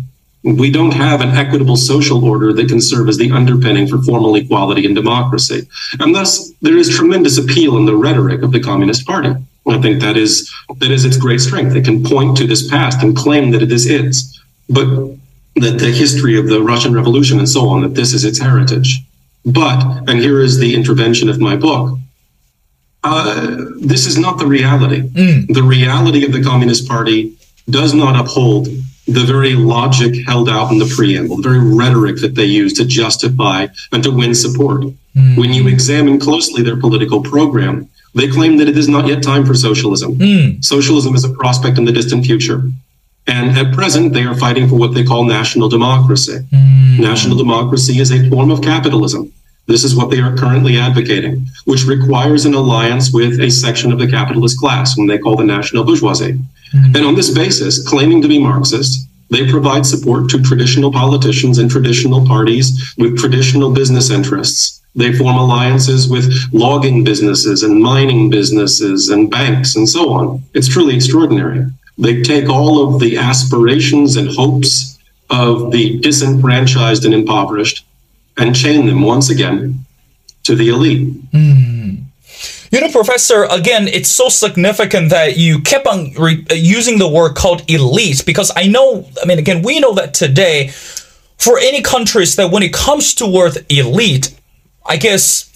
we 0.56 0.72
don't 0.72 0.94
have 0.94 1.22
an 1.22 1.30
equitable 1.30 1.76
social 1.76 2.24
order 2.24 2.54
that 2.54 2.70
can 2.70 2.80
serve 2.80 3.10
as 3.10 3.18
the 3.18 3.32
underpinning 3.32 3.88
for 3.88 4.02
formal 4.04 4.36
equality 4.36 4.86
and 4.86 4.96
democracy. 4.96 5.68
And 6.00 6.16
thus, 6.16 6.52
there 6.62 6.78
is 6.78 6.96
tremendous 6.96 7.38
appeal 7.38 7.78
in 7.78 7.86
the 7.86 7.96
rhetoric 7.96 8.44
of 8.44 8.52
the 8.52 8.60
Communist 8.60 9.06
Party. 9.06 9.34
I 9.68 9.82
think 9.82 10.02
that 10.02 10.16
is 10.16 10.54
that 10.78 10.92
is 10.92 11.04
its 11.04 11.18
great 11.18 11.42
strength. 11.42 11.76
It 11.76 11.84
can 11.84 12.04
point 12.04 12.38
to 12.38 12.48
this 12.48 12.70
past 12.70 13.04
and 13.04 13.16
claim 13.16 13.52
that 13.52 13.62
it 13.62 13.72
is 13.72 13.86
its, 13.86 14.42
but 14.70 14.86
that 15.56 15.80
the 15.80 15.92
history 15.92 16.40
of 16.40 16.48
the 16.48 16.62
Russian 16.62 16.94
Revolution 16.94 17.40
and 17.40 17.50
so 17.50 17.68
on, 17.68 17.82
that 17.82 17.96
this 17.96 18.14
is 18.14 18.24
its 18.24 18.40
heritage. 18.40 19.04
But, 19.46 20.10
and 20.10 20.20
here 20.20 20.42
is 20.42 20.58
the 20.58 20.74
intervention 20.76 21.30
of 21.30 21.40
my 21.40 21.56
book, 21.56 21.98
uh, 23.04 23.56
this 23.80 24.06
is 24.06 24.18
not 24.18 24.38
the 24.38 24.46
reality. 24.46 25.02
Mm. 25.02 25.54
The 25.54 25.64
reality 25.64 26.26
of 26.26 26.32
the 26.32 26.44
Communist 26.44 26.88
Party 26.88 27.36
does 27.70 27.94
not 27.94 28.20
uphold 28.20 28.68
the 29.08 29.24
very 29.24 29.54
logic 29.54 30.26
held 30.26 30.50
out 30.50 30.72
in 30.72 30.80
the 30.80 30.94
preamble, 30.96 31.38
the 31.38 31.44
very 31.44 31.60
rhetoric 31.60 32.18
that 32.18 32.36
they 32.36 32.46
use 32.46 32.74
to 32.74 32.86
justify 32.86 33.68
and 33.92 34.04
to 34.04 34.12
win 34.12 34.36
support. 34.36 34.82
Mm. 35.16 35.38
When 35.38 35.54
you 35.54 35.68
examine 35.68 36.20
closely 36.20 36.62
their 36.62 36.78
political 36.78 37.24
program, 37.24 37.90
they 38.14 38.28
claim 38.28 38.58
that 38.58 38.68
it 38.68 38.78
is 38.78 38.90
not 38.90 39.08
yet 39.08 39.24
time 39.24 39.46
for 39.46 39.54
socialism. 39.54 40.16
Mm. 40.16 40.64
Socialism 40.64 41.16
is 41.16 41.24
a 41.24 41.30
prospect 41.30 41.78
in 41.78 41.86
the 41.86 41.92
distant 41.92 42.26
future. 42.26 42.64
And 43.28 43.58
at 43.58 43.74
present, 43.74 44.14
they 44.14 44.24
are 44.24 44.36
fighting 44.36 44.68
for 44.68 44.76
what 44.76 44.94
they 44.94 45.04
call 45.04 45.24
national 45.24 45.70
democracy. 45.70 46.40
Mm. 46.52 47.00
National 47.00 47.38
democracy 47.38 48.00
is 48.00 48.12
a 48.12 48.30
form 48.30 48.52
of 48.52 48.62
capitalism. 48.62 49.32
This 49.68 49.84
is 49.84 49.96
what 49.96 50.10
they 50.10 50.20
are 50.20 50.36
currently 50.36 50.78
advocating, 50.78 51.46
which 51.66 51.86
requires 51.86 52.46
an 52.46 52.54
alliance 52.54 53.12
with 53.12 53.40
a 53.42 53.52
section 53.52 53.92
of 53.92 54.00
the 54.00 54.08
capitalist 54.08 54.60
class, 54.60 54.96
whom 54.96 55.08
they 55.08 55.18
call 55.18 55.36
the 55.36 55.44
national 55.44 55.84
bourgeoisie. 55.84 56.34
Mm-hmm. 56.34 56.96
And 56.96 57.06
on 57.06 57.16
this 57.16 57.34
basis, 57.34 57.86
claiming 57.88 58.22
to 58.22 58.28
be 58.28 58.40
Marxist, 58.40 59.08
they 59.30 59.50
provide 59.50 59.86
support 59.86 60.30
to 60.30 60.42
traditional 60.42 60.92
politicians 60.92 61.58
and 61.58 61.70
traditional 61.70 62.26
parties 62.26 62.94
with 62.98 63.18
traditional 63.20 63.74
business 63.74 64.10
interests. 64.10 64.82
They 64.96 65.14
form 65.14 65.36
alliances 65.36 66.10
with 66.10 66.34
logging 66.54 67.04
businesses 67.04 67.64
and 67.64 67.82
mining 67.82 68.30
businesses 68.30 69.10
and 69.10 69.30
banks 69.30 69.76
and 69.76 69.88
so 69.88 70.12
on. 70.12 70.44
It's 70.54 70.68
truly 70.68 70.96
extraordinary. 70.96 71.68
They 71.98 72.22
take 72.22 72.50
all 72.50 72.88
of 72.88 73.00
the 73.00 73.18
aspirations 73.18 74.16
and 74.16 74.30
hopes 74.30 74.98
of 75.30 75.72
the 75.72 76.00
disenfranchised 76.00 77.06
and 77.06 77.14
impoverished 77.14 77.86
and 78.38 78.56
chain 78.56 78.86
them 78.86 79.02
once 79.02 79.30
again 79.30 79.86
to 80.44 80.56
the 80.56 80.70
elite. 80.70 81.32
Mm. 81.32 82.04
You 82.72 82.82
know, 82.82 82.90
Professor, 82.90 83.46
again, 83.46 83.88
it's 83.88 84.10
so 84.10 84.30
significant 84.30 85.10
that 85.10 85.38
you 85.38 85.62
kept 85.62 85.88
on 85.88 86.14
re- 86.14 86.46
using 86.52 87.00
the 87.00 87.08
word 87.08 87.36
called 87.36 87.70
elite 87.70 88.24
because 88.26 88.52
I 88.56 88.68
know, 88.68 89.08
I 89.22 89.26
mean, 89.26 89.40
again, 89.40 89.62
we 89.62 89.80
know 89.80 89.94
that 89.94 90.14
today, 90.14 90.70
for 91.38 91.58
any 91.60 91.82
countries 91.82 92.36
that 92.36 92.52
when 92.52 92.64
it 92.64 92.74
comes 92.74 93.16
to 93.16 93.28
word 93.28 93.66
elite, 93.70 94.38
I 94.86 94.98
guess 94.98 95.47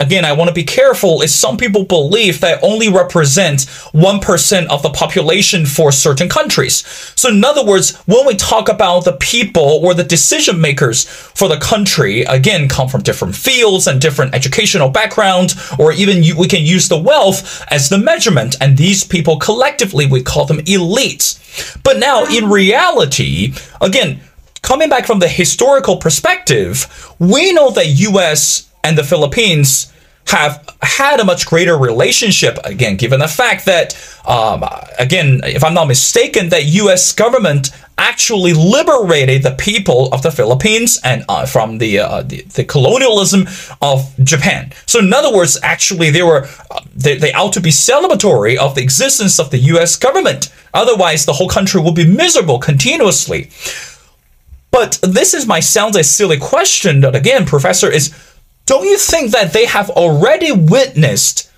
again, 0.00 0.24
I 0.24 0.32
want 0.32 0.48
to 0.48 0.54
be 0.54 0.64
careful 0.64 1.22
is 1.22 1.34
some 1.34 1.56
people 1.56 1.84
believe 1.84 2.40
that 2.40 2.62
only 2.62 2.88
represent 2.88 3.60
1% 3.60 4.66
of 4.66 4.82
the 4.82 4.90
population 4.90 5.66
for 5.66 5.92
certain 5.92 6.28
countries. 6.28 6.84
So 7.14 7.28
in 7.28 7.44
other 7.44 7.64
words, 7.64 7.96
when 8.06 8.26
we 8.26 8.34
talk 8.34 8.68
about 8.68 9.04
the 9.04 9.12
people 9.12 9.80
or 9.82 9.94
the 9.94 10.02
decision 10.02 10.60
makers 10.60 11.04
for 11.04 11.48
the 11.48 11.58
country, 11.58 12.22
again, 12.22 12.68
come 12.68 12.88
from 12.88 13.02
different 13.02 13.36
fields 13.36 13.86
and 13.86 14.00
different 14.00 14.34
educational 14.34 14.90
background, 14.90 15.54
or 15.78 15.92
even 15.92 16.36
we 16.36 16.48
can 16.48 16.62
use 16.62 16.88
the 16.88 17.00
wealth 17.00 17.64
as 17.68 17.88
the 17.88 17.98
measurement. 17.98 18.56
And 18.60 18.76
these 18.76 19.04
people 19.04 19.38
collectively, 19.38 20.06
we 20.06 20.22
call 20.22 20.44
them 20.44 20.58
elites. 20.58 21.40
But 21.84 21.98
now 21.98 22.24
in 22.24 22.50
reality, 22.50 23.54
again, 23.80 24.20
coming 24.62 24.88
back 24.88 25.06
from 25.06 25.20
the 25.20 25.28
historical 25.28 25.98
perspective, 25.98 27.14
we 27.20 27.52
know 27.52 27.70
that 27.70 27.86
US 27.86 28.70
and 28.84 28.96
the 28.96 29.04
Philippines 29.04 29.92
have 30.26 30.64
had 30.82 31.20
a 31.20 31.24
much 31.24 31.46
greater 31.46 31.76
relationship 31.76 32.58
again 32.64 32.96
given 32.96 33.20
the 33.20 33.28
fact 33.28 33.66
that 33.66 33.94
um, 34.26 34.64
again 34.98 35.40
if 35.44 35.62
i'm 35.62 35.74
not 35.74 35.86
mistaken 35.86 36.48
that 36.48 36.62
us 36.62 37.12
government 37.12 37.70
actually 37.98 38.52
liberated 38.52 39.42
the 39.42 39.52
people 39.52 40.08
of 40.12 40.22
the 40.22 40.30
philippines 40.30 40.98
and 41.04 41.24
uh, 41.28 41.44
from 41.44 41.78
the, 41.78 41.98
uh, 41.98 42.22
the, 42.22 42.42
the 42.54 42.64
colonialism 42.64 43.46
of 43.82 44.12
japan. 44.24 44.72
So 44.86 44.98
in 44.98 45.12
other 45.12 45.32
words 45.32 45.58
actually 45.62 46.10
they 46.10 46.22
were 46.22 46.48
uh, 46.70 46.80
they, 46.94 47.16
they 47.18 47.32
ought 47.32 47.52
to 47.52 47.60
be 47.60 47.70
celebratory 47.70 48.56
of 48.56 48.74
the 48.74 48.82
existence 48.82 49.38
of 49.38 49.50
the 49.50 49.58
us 49.58 49.96
government. 49.96 50.52
Otherwise 50.72 51.26
the 51.26 51.34
whole 51.34 51.48
country 51.48 51.80
would 51.80 51.94
be 51.94 52.06
miserable 52.06 52.58
continuously. 52.58 53.50
But 54.70 54.98
this 55.02 55.34
is 55.34 55.46
my 55.46 55.60
sounds 55.60 55.96
a 55.96 56.02
silly 56.02 56.38
question 56.38 57.00
but 57.00 57.14
again 57.14 57.46
professor 57.46 57.90
is 57.90 58.12
don't 58.66 58.84
you 58.84 58.98
think 58.98 59.32
that 59.32 59.52
they 59.52 59.66
have 59.66 59.90
already 59.90 60.52
witnessed 60.52 61.50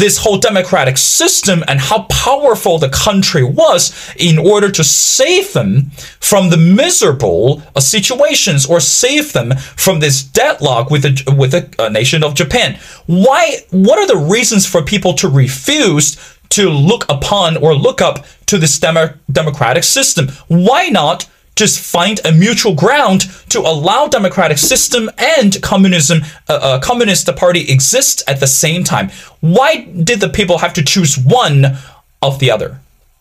this 0.00 0.18
whole 0.18 0.38
democratic 0.38 0.96
system 0.96 1.62
and 1.68 1.78
how 1.78 2.02
powerful 2.04 2.78
the 2.78 2.88
country 2.88 3.44
was 3.44 3.92
in 4.16 4.38
order 4.38 4.70
to 4.70 4.82
save 4.82 5.52
them 5.52 5.90
from 6.20 6.48
the 6.48 6.56
miserable 6.56 7.62
uh, 7.76 7.80
situations 7.80 8.66
or 8.66 8.80
save 8.80 9.32
them 9.32 9.54
from 9.76 10.00
this 10.00 10.22
deadlock 10.22 10.90
with 10.90 11.02
the 11.02 11.34
with 11.36 11.52
the 11.52 11.72
uh, 11.78 11.88
nation 11.90 12.24
of 12.24 12.34
Japan. 12.34 12.78
Why? 13.06 13.58
What 13.70 13.98
are 13.98 14.06
the 14.06 14.26
reasons 14.26 14.66
for 14.66 14.82
people 14.82 15.12
to 15.14 15.28
refuse 15.28 16.16
to 16.50 16.70
look 16.70 17.04
upon 17.08 17.58
or 17.58 17.74
look 17.74 18.00
up 18.00 18.24
to 18.46 18.56
this 18.58 18.78
demo- 18.78 19.14
democratic 19.30 19.84
system? 19.84 20.28
Why 20.48 20.88
not? 20.88 21.28
Just 21.60 21.78
find 21.78 22.20
a 22.24 22.32
mutual 22.32 22.74
ground 22.74 23.20
to 23.50 23.60
allow 23.60 24.08
democratic 24.08 24.56
system 24.56 25.10
and 25.18 25.60
communism, 25.62 26.22
uh, 26.48 26.54
uh, 26.54 26.80
communist 26.80 27.28
party 27.36 27.70
exist 27.70 28.24
at 28.26 28.40
the 28.40 28.46
same 28.46 28.82
time. 28.82 29.10
Why 29.40 29.84
did 29.84 30.20
the 30.20 30.30
people 30.30 30.58
have 30.58 30.72
to 30.74 30.82
choose 30.82 31.18
one 31.18 31.76
of 32.22 32.38
the 32.38 32.50
other? 32.50 32.80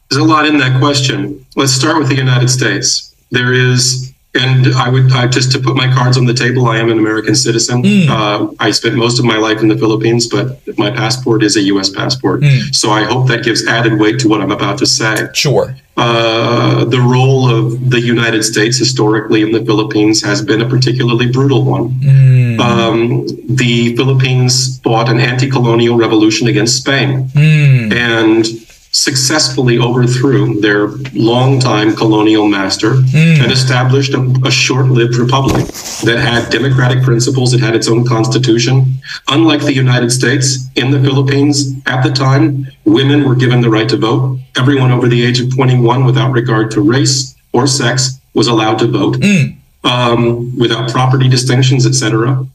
There's 0.10 0.24
a 0.24 0.26
lot 0.26 0.48
in 0.48 0.58
that 0.58 0.80
question. 0.80 1.46
Let's 1.58 1.74
start 1.74 2.00
with 2.00 2.08
the 2.08 2.16
United 2.16 2.50
States. 2.50 3.14
There 3.30 3.54
is 3.54 4.09
and 4.36 4.68
I 4.76 4.90
would 4.90 5.12
I, 5.12 5.28
just 5.28 5.52
to 5.54 5.60
put 5.60 5.76
my 5.76 5.92
cards 5.92 6.18
on 6.18 6.26
the 6.26 6.34
table. 6.34 6.68
I 6.68 6.78
am 6.78 6.92
an 6.92 7.00
American 7.00 7.34
citizen. 7.34 7.82
Mm. 7.82 8.10
Uh, 8.10 8.54
I 8.60 8.70
spent 8.72 8.96
most 8.96 9.18
of 9.18 9.26
my 9.26 9.38
life 9.38 9.62
in 9.62 9.68
the 9.68 9.78
Philippines, 9.78 10.28
but 10.28 10.60
my 10.78 10.92
passport 10.92 11.44
is 11.44 11.58
a 11.58 11.62
U.S. 11.62 11.90
passport. 11.90 12.42
Mm. 12.42 12.76
So 12.76 12.92
I 12.92 13.04
hope 13.04 13.28
that 13.28 13.44
gives 13.44 13.66
added 13.68 14.00
weight 14.00 14.20
to 14.20 14.30
what 14.30 14.42
I'm 14.42 14.52
about 14.52 14.78
to 14.80 14.86
say. 14.86 15.30
Sure. 15.34 15.76
Uh, 15.98 16.86
the 16.86 17.00
role 17.00 17.50
of 17.50 17.90
the 17.90 18.00
United 18.00 18.44
States 18.44 18.78
historically 18.78 19.42
in 19.42 19.52
the 19.52 19.66
Philippines 19.66 20.22
has 20.22 20.42
been 20.42 20.62
a 20.62 20.70
particularly 20.70 21.30
brutal 21.30 21.66
one. 21.66 21.90
Mm. 22.00 22.60
Um, 22.60 23.28
the 23.56 23.96
Philippines 23.98 24.80
fought 24.80 25.10
an 25.10 25.20
anti-colonial 25.20 25.98
revolution 25.98 26.48
against 26.48 26.78
Spain, 26.78 27.28
mm. 27.30 27.92
and 27.94 28.46
successfully 28.92 29.78
overthrew 29.78 30.60
their 30.62 30.88
longtime 31.14 31.96
colonial 31.96 32.48
master 32.48 32.94
mm. 32.94 33.42
and 33.42 33.52
established 33.52 34.14
a, 34.14 34.36
a 34.46 34.52
short-lived 34.52 35.16
republic 35.16 35.66
that 36.04 36.18
had 36.20 36.50
democratic 36.50 37.04
principles. 37.04 37.54
It 37.54 37.60
had 37.60 37.76
its 37.76 37.88
own 37.88 38.06
constitution. 38.06 38.96
Unlike 39.28 39.62
the 39.62 39.74
United 39.74 40.12
States, 40.12 40.68
in 40.76 40.92
the 40.92 41.00
Philippines 41.00 41.74
at 41.86 42.04
the 42.04 42.12
time, 42.12 42.68
women 42.86 43.28
were 43.28 43.36
given 43.36 43.62
the 43.62 43.70
right 43.70 43.88
to 43.90 43.98
vote. 43.98 44.40
Everyone 44.58 44.92
over 44.92 45.08
the 45.08 45.24
age 45.24 45.40
of 45.40 45.54
21, 45.54 46.06
without 46.06 46.32
regard 46.32 46.72
to 46.72 46.82
race 46.82 47.36
or 47.54 47.68
sex, 47.68 48.20
was 48.34 48.48
allowed 48.48 48.80
to 48.80 48.88
vote 48.88 49.16
mm. 49.18 49.56
um, 49.84 50.58
without 50.58 50.90
property 50.90 51.30
distinctions, 51.30 51.86
etc. 51.86 52.46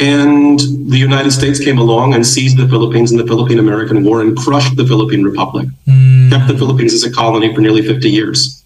And 0.00 0.58
the 0.90 0.98
United 0.98 1.30
States 1.30 1.62
came 1.62 1.78
along 1.78 2.14
and 2.14 2.26
seized 2.26 2.56
the 2.56 2.68
Philippines 2.68 3.12
in 3.12 3.18
the 3.18 3.26
Philippine 3.26 3.60
American 3.60 4.02
War 4.02 4.20
and 4.20 4.36
crushed 4.36 4.76
the 4.76 4.86
Philippine 4.86 5.22
Republic, 5.22 5.68
mm. 5.86 6.30
kept 6.30 6.48
the 6.48 6.58
Philippines 6.58 6.92
as 6.92 7.04
a 7.04 7.12
colony 7.12 7.54
for 7.54 7.60
nearly 7.60 7.82
50 7.82 8.10
years. 8.10 8.64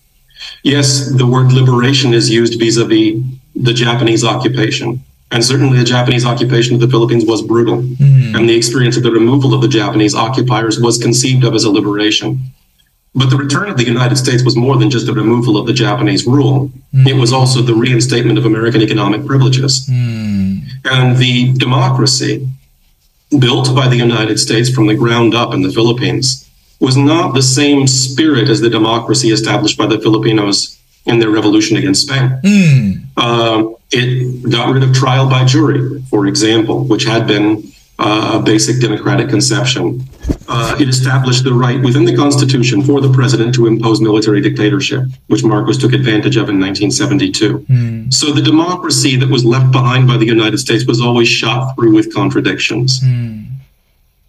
Yes, 0.63 1.11
the 1.11 1.27
word 1.27 1.53
liberation 1.53 2.15
is 2.15 2.31
used 2.31 2.59
vis 2.59 2.79
a 2.79 2.85
vis 2.85 3.23
the 3.55 3.75
Japanese 3.75 4.25
occupation. 4.25 5.05
And 5.31 5.45
certainly 5.45 5.79
the 5.79 5.85
Japanese 5.85 6.25
occupation 6.25 6.75
of 6.75 6.81
the 6.81 6.89
Philippines 6.89 7.27
was 7.27 7.43
brutal. 7.43 7.83
Mm. 7.83 8.35
And 8.35 8.49
the 8.49 8.57
experience 8.57 8.97
of 8.97 9.03
the 9.03 9.11
removal 9.11 9.53
of 9.53 9.61
the 9.61 9.69
Japanese 9.69 10.15
occupiers 10.15 10.81
was 10.81 10.97
conceived 10.97 11.45
of 11.45 11.55
as 11.55 11.65
a 11.65 11.71
liberation. 11.71 12.41
But 13.19 13.31
the 13.31 13.37
return 13.37 13.69
of 13.69 13.77
the 13.77 13.85
United 13.85 14.17
States 14.17 14.45
was 14.45 14.55
more 14.57 14.77
than 14.77 14.91
just 14.91 15.07
the 15.07 15.13
removal 15.13 15.57
of 15.57 15.67
the 15.67 15.73
Japanese 15.73 16.25
rule. 16.25 16.71
Mm. 16.95 17.09
It 17.09 17.15
was 17.15 17.33
also 17.33 17.63
the 17.63 17.75
reinstatement 17.75 18.39
of 18.39 18.47
American 18.47 18.81
economic 18.81 19.27
privileges. 19.27 19.89
Mm. 19.91 20.63
And 20.85 21.17
the 21.17 21.53
democracy 21.55 22.49
built 23.37 23.75
by 23.75 23.89
the 23.89 23.97
United 23.97 24.39
States 24.39 24.71
from 24.71 24.87
the 24.87 24.95
ground 24.95 25.35
up 25.35 25.53
in 25.53 25.63
the 25.63 25.73
Philippines 25.73 26.49
was 26.81 26.97
not 26.97 27.35
the 27.35 27.43
same 27.43 27.89
spirit 27.89 28.49
as 28.49 28.61
the 28.61 28.71
democracy 28.71 29.31
established 29.31 29.77
by 29.77 29.87
the 29.87 29.99
Filipinos 29.99 30.79
in 31.07 31.19
their 31.19 31.31
revolution 31.31 31.77
against 31.77 32.03
Spain. 32.07 32.39
Mm. 32.45 33.05
Uh, 33.17 33.75
it 33.91 34.49
got 34.49 34.73
rid 34.73 34.85
of 34.85 34.95
trial 34.95 35.29
by 35.29 35.45
jury, 35.45 36.03
for 36.11 36.27
example, 36.27 36.85
which 36.85 37.05
had 37.05 37.27
been 37.27 37.65
uh, 37.99 38.39
a 38.41 38.43
basic 38.43 38.81
democratic 38.81 39.29
conception. 39.29 40.01
Uh, 40.47 40.77
it 40.81 40.89
established 40.89 41.45
the 41.45 41.53
right 41.53 41.83
within 41.83 42.05
the 42.05 42.15
Constitution 42.17 42.83
for 42.83 43.01
the 43.01 43.13
president 43.13 43.55
to 43.55 43.67
impose 43.67 44.01
military 44.01 44.41
dictatorship, 44.41 45.03
which 45.27 45.43
Marcos 45.45 45.77
took 45.79 45.93
advantage 45.93 46.37
of 46.37 46.49
in 46.49 46.61
1972. 46.61 47.59
Mm. 47.59 48.15
So 48.15 48.33
the 48.33 48.43
democracy 48.43 49.17
that 49.17 49.29
was 49.29 49.45
left 49.45 49.73
behind 49.73 50.07
by 50.07 50.17
the 50.17 50.27
United 50.27 50.59
States 50.59 50.87
was 50.87 51.01
always 51.01 51.29
shot 51.29 51.75
through 51.75 51.95
with 51.95 52.15
contradictions. 52.15 53.01
Mm. 53.01 53.47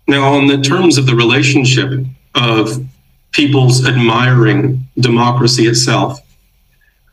Now, 0.07 0.33
on 0.33 0.47
the 0.47 0.57
terms 0.57 0.97
of 0.97 1.05
the 1.05 1.15
relationship 1.15 2.05
of 2.33 2.83
people's 3.31 3.87
admiring 3.87 4.87
democracy 4.97 5.67
itself, 5.67 6.19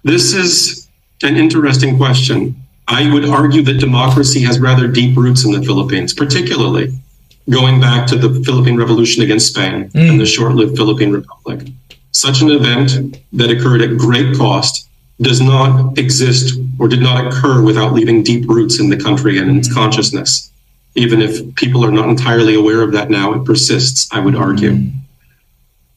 this 0.03 0.33
is 0.33 0.89
an 1.23 1.37
interesting 1.37 1.99
question. 1.99 2.57
I 2.89 3.13
would 3.13 3.25
argue 3.25 3.63
that 3.63 3.81
democracy 3.81 4.43
has 4.43 4.61
rather 4.61 4.87
deep 4.87 5.17
roots 5.17 5.45
in 5.45 5.53
the 5.53 5.63
Philippines, 5.63 6.15
particularly 6.15 6.99
going 7.51 7.81
back 7.81 8.07
to 8.09 8.17
the 8.17 8.43
Philippine 8.45 8.77
Revolution 8.77 9.23
against 9.23 9.49
Spain 9.49 9.89
mm. 9.91 10.11
and 10.11 10.21
the 10.21 10.27
short 10.27 10.55
lived 10.55 10.77
Philippine 10.77 11.13
Republic. 11.13 11.69
Such 12.13 12.43
an 12.43 12.51
event 12.51 13.19
that 13.33 13.51
occurred 13.51 13.83
at 13.83 13.99
great 13.99 14.37
cost 14.37 14.89
does 15.21 15.41
not 15.41 15.99
exist 15.99 16.59
or 16.79 16.89
did 16.89 17.01
not 17.01 17.27
occur 17.27 17.63
without 17.63 17.93
leaving 17.93 18.23
deep 18.23 18.49
roots 18.49 18.79
in 18.79 18.89
the 18.89 18.97
country 18.97 19.39
and 19.39 19.51
in 19.51 19.59
its 19.59 19.73
consciousness. 19.73 20.51
Even 20.95 21.21
if 21.21 21.55
people 21.57 21.85
are 21.85 21.93
not 21.93 22.09
entirely 22.09 22.55
aware 22.55 22.83
of 22.83 22.93
that 22.93 23.11
now, 23.11 23.33
it 23.35 23.45
persists, 23.45 24.09
I 24.13 24.21
would 24.21 24.35
argue. 24.35 24.73
Mm. 24.73 24.93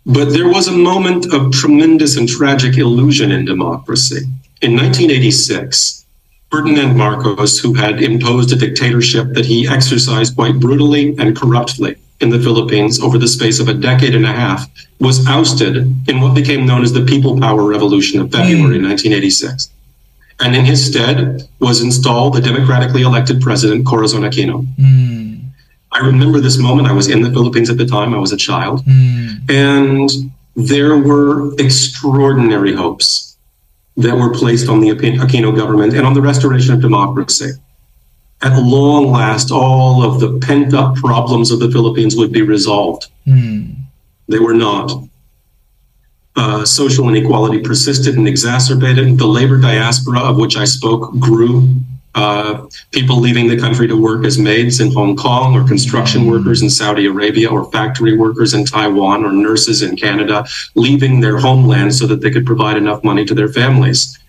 But 0.06 0.32
there 0.34 0.47
was 0.47 0.67
a 0.67 0.71
moment 0.71 1.32
of 1.34 1.52
tremendous 1.52 2.17
and 2.17 2.28
tragic 2.28 2.78
illusion 2.78 3.32
in 3.32 3.45
democracy. 3.45 4.21
In 4.62 4.75
1986, 4.75 5.98
Ferdinand 6.51 6.97
Marcos, 6.97 7.59
who 7.59 7.73
had 7.75 8.01
imposed 8.01 8.51
a 8.51 8.55
dictatorship 8.55 9.33
that 9.33 9.45
he 9.45 9.67
exercised 9.67 10.35
quite 10.35 10.59
brutally 10.59 11.15
and 11.19 11.38
corruptly 11.38 11.95
in 12.21 12.29
the 12.29 12.39
Philippines 12.39 12.99
over 12.99 13.17
the 13.17 13.27
space 13.27 13.59
of 13.59 13.67
a 13.69 13.73
decade 13.73 14.15
and 14.15 14.25
a 14.25 14.31
half, 14.31 14.67
was 14.99 15.25
ousted 15.27 15.77
in 16.09 16.21
what 16.21 16.33
became 16.33 16.65
known 16.65 16.81
as 16.81 16.91
the 16.91 17.05
People 17.05 17.39
Power 17.39 17.63
Revolution 17.63 18.19
of 18.19 18.31
February 18.31 18.79
mm. 18.79 18.89
1986. 18.89 19.69
And 20.41 20.55
in 20.55 20.65
his 20.65 20.85
stead 20.85 21.47
was 21.59 21.81
installed 21.81 22.33
the 22.33 22.41
democratically 22.41 23.03
elected 23.03 23.41
president, 23.41 23.85
Corazon 23.85 24.21
Aquino. 24.21 24.65
Mm. 24.77 25.41
I 25.91 25.99
remember 25.99 26.39
this 26.39 26.57
moment. 26.57 26.88
I 26.88 26.93
was 26.93 27.09
in 27.09 27.21
the 27.21 27.29
Philippines 27.29 27.69
at 27.69 27.77
the 27.77 27.85
time, 27.85 28.13
I 28.13 28.17
was 28.17 28.31
a 28.31 28.38
child. 28.38 28.83
Mm. 28.85 29.49
And 29.49 30.09
there 30.55 30.97
were 30.97 31.53
extraordinary 31.55 32.73
hopes 32.73 33.29
that 33.97 34.15
were 34.15 34.34
placed 34.34 34.69
on 34.69 34.80
the 34.80 34.89
Aquino 34.89 35.56
government 35.56 35.93
and 35.93 36.06
on 36.06 36.13
the 36.13 36.21
restoration 36.21 36.73
of 36.73 36.82
democracy. 36.82 37.52
At 38.41 38.58
long 38.58 39.12
last, 39.12 39.52
all 39.52 40.02
of 40.04 40.21
the 40.21 40.39
pent 40.39 40.73
up 40.73 40.95
problems 40.95 41.52
of 41.52 41.60
the 41.60 41.69
Philippines 41.69 42.15
would 42.15 42.32
be 42.32 42.41
resolved. 42.41 43.08
Mm. 43.28 43.75
They 44.30 44.39
were 44.39 44.54
not. 44.54 44.91
Uh, 46.36 46.63
social 46.63 47.10
inequality 47.10 47.60
persisted 47.60 48.15
and 48.15 48.28
exacerbated. 48.28 49.17
The 49.17 49.28
labor 49.28 49.60
diaspora 49.60 50.19
of 50.19 50.38
which 50.38 50.56
I 50.56 50.63
spoke 50.63 51.12
grew 51.19 51.75
uh, 52.19 52.67
people 52.91 53.17
leaving 53.17 53.47
the 53.47 53.58
country 53.58 53.88
to 53.88 53.95
work 53.95 54.25
as 54.25 54.38
maids 54.38 54.82
in 54.82 54.91
Hong 54.91 55.15
Kong, 55.15 55.55
or 55.55 55.65
construction 55.65 56.23
mm. 56.23 56.32
workers 56.32 56.62
in 56.62 56.69
Saudi 56.69 57.05
Arabia, 57.05 57.49
or 57.49 57.71
factory 57.71 58.17
workers 58.17 58.53
in 58.53 58.65
Taiwan, 58.65 59.23
or 59.23 59.32
nurses 59.32 59.82
in 59.82 59.95
Canada, 59.95 60.45
leaving 60.75 61.21
their 61.21 61.38
homeland 61.38 61.95
so 61.95 62.05
that 62.08 62.19
they 62.21 62.29
could 62.29 62.45
provide 62.45 62.75
enough 62.75 63.03
money 63.03 63.23
to 63.23 63.34
their 63.34 63.47
families. 63.47 64.19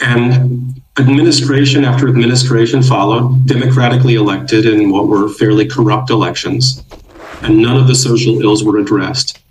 And 0.00 0.82
administration 0.98 1.84
after 1.84 2.08
administration 2.08 2.82
followed, 2.82 3.46
democratically 3.46 4.16
elected 4.16 4.66
in 4.66 4.90
what 4.90 5.08
were 5.08 5.28
fairly 5.30 5.66
corrupt 5.66 6.10
elections, 6.10 6.84
and 7.42 7.56
none 7.56 7.78
of 7.78 7.86
the 7.86 7.94
social 7.94 8.42
ills 8.42 8.62
were 8.62 8.78
addressed. 8.78 9.43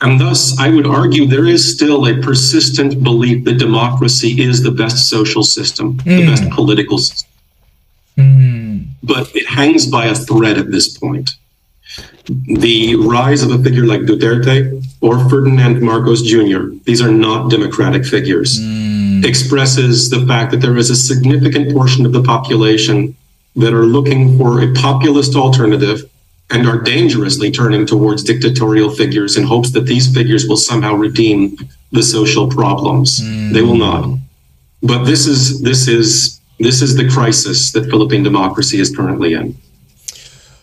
And 0.00 0.20
thus, 0.20 0.58
I 0.58 0.68
would 0.68 0.86
argue 0.86 1.26
there 1.26 1.46
is 1.46 1.74
still 1.74 2.06
a 2.06 2.20
persistent 2.20 3.02
belief 3.02 3.44
that 3.44 3.58
democracy 3.58 4.42
is 4.42 4.62
the 4.62 4.70
best 4.70 5.08
social 5.08 5.42
system, 5.42 5.96
mm. 5.98 6.04
the 6.04 6.26
best 6.26 6.50
political 6.50 6.98
system. 6.98 7.30
Mm. 8.16 8.86
but 9.02 9.34
it 9.34 9.46
hangs 9.46 9.86
by 9.86 10.06
a 10.06 10.14
thread 10.14 10.56
at 10.56 10.70
this 10.70 10.96
point. 10.96 11.32
The 12.46 12.94
rise 12.94 13.42
of 13.42 13.50
a 13.50 13.62
figure 13.62 13.84
like 13.84 14.02
Duterte 14.02 14.82
or 15.00 15.28
Ferdinand 15.28 15.82
Marcos 15.82 16.22
Jr., 16.22 16.68
these 16.84 17.02
are 17.02 17.10
not 17.10 17.50
democratic 17.50 18.04
figures, 18.04 18.60
mm. 18.60 19.24
expresses 19.24 20.10
the 20.10 20.24
fact 20.26 20.52
that 20.52 20.58
there 20.58 20.76
is 20.76 20.90
a 20.90 20.96
significant 20.96 21.72
portion 21.72 22.06
of 22.06 22.12
the 22.12 22.22
population 22.22 23.16
that 23.56 23.74
are 23.74 23.84
looking 23.84 24.38
for 24.38 24.62
a 24.62 24.72
populist 24.74 25.34
alternative 25.34 26.08
and 26.50 26.66
are 26.66 26.80
dangerously 26.80 27.50
turning 27.50 27.86
towards 27.86 28.22
dictatorial 28.22 28.90
figures 28.90 29.36
in 29.36 29.44
hopes 29.44 29.70
that 29.72 29.86
these 29.86 30.12
figures 30.12 30.46
will 30.46 30.56
somehow 30.56 30.94
redeem 30.94 31.56
the 31.92 32.02
social 32.02 32.48
problems. 32.48 33.20
Mm. 33.20 33.52
They 33.52 33.62
will 33.62 33.76
not. 33.76 34.18
But 34.82 35.04
this 35.04 35.26
is 35.26 35.62
this 35.62 35.88
is 35.88 36.40
this 36.58 36.82
is 36.82 36.96
the 36.96 37.08
crisis 37.08 37.72
that 37.72 37.84
Philippine 37.86 38.22
democracy 38.22 38.78
is 38.78 38.94
currently 38.94 39.34
in. 39.34 39.56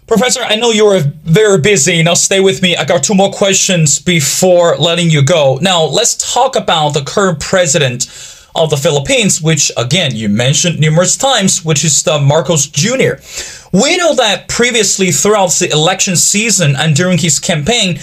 Professor, 0.08 0.42
I 0.42 0.56
know 0.58 0.72
you're 0.72 1.00
very 1.24 1.58
busy. 1.58 2.04
Now, 2.04 2.16
stay 2.16 2.42
with 2.42 2.62
me. 2.62 2.76
I 2.76 2.84
got 2.84 3.02
two 3.02 3.14
more 3.14 3.32
questions 3.32 3.98
before 3.98 4.76
letting 4.76 5.10
you 5.10 5.24
go. 5.24 5.58
Now, 5.62 5.86
let's 5.86 6.34
talk 6.34 6.58
about 6.58 6.90
the 6.90 7.02
current 7.02 7.40
president 7.40 8.04
of 8.56 8.70
the 8.70 8.78
Philippines, 8.78 9.42
which 9.42 9.72
again 9.78 10.16
you 10.16 10.30
mentioned 10.30 10.80
numerous 10.80 11.18
times, 11.18 11.64
which 11.64 11.84
is 11.84 12.04
the 12.04 12.20
Marcos 12.20 12.68
Jr. 12.68 13.22
We 13.72 13.98
know 13.98 14.14
that 14.16 14.48
previously 14.48 15.12
throughout 15.12 15.52
the 15.52 15.72
election 15.72 16.16
season 16.16 16.76
and 16.76 16.96
during 16.96 17.18
his 17.18 17.40
campaign, 17.40 18.00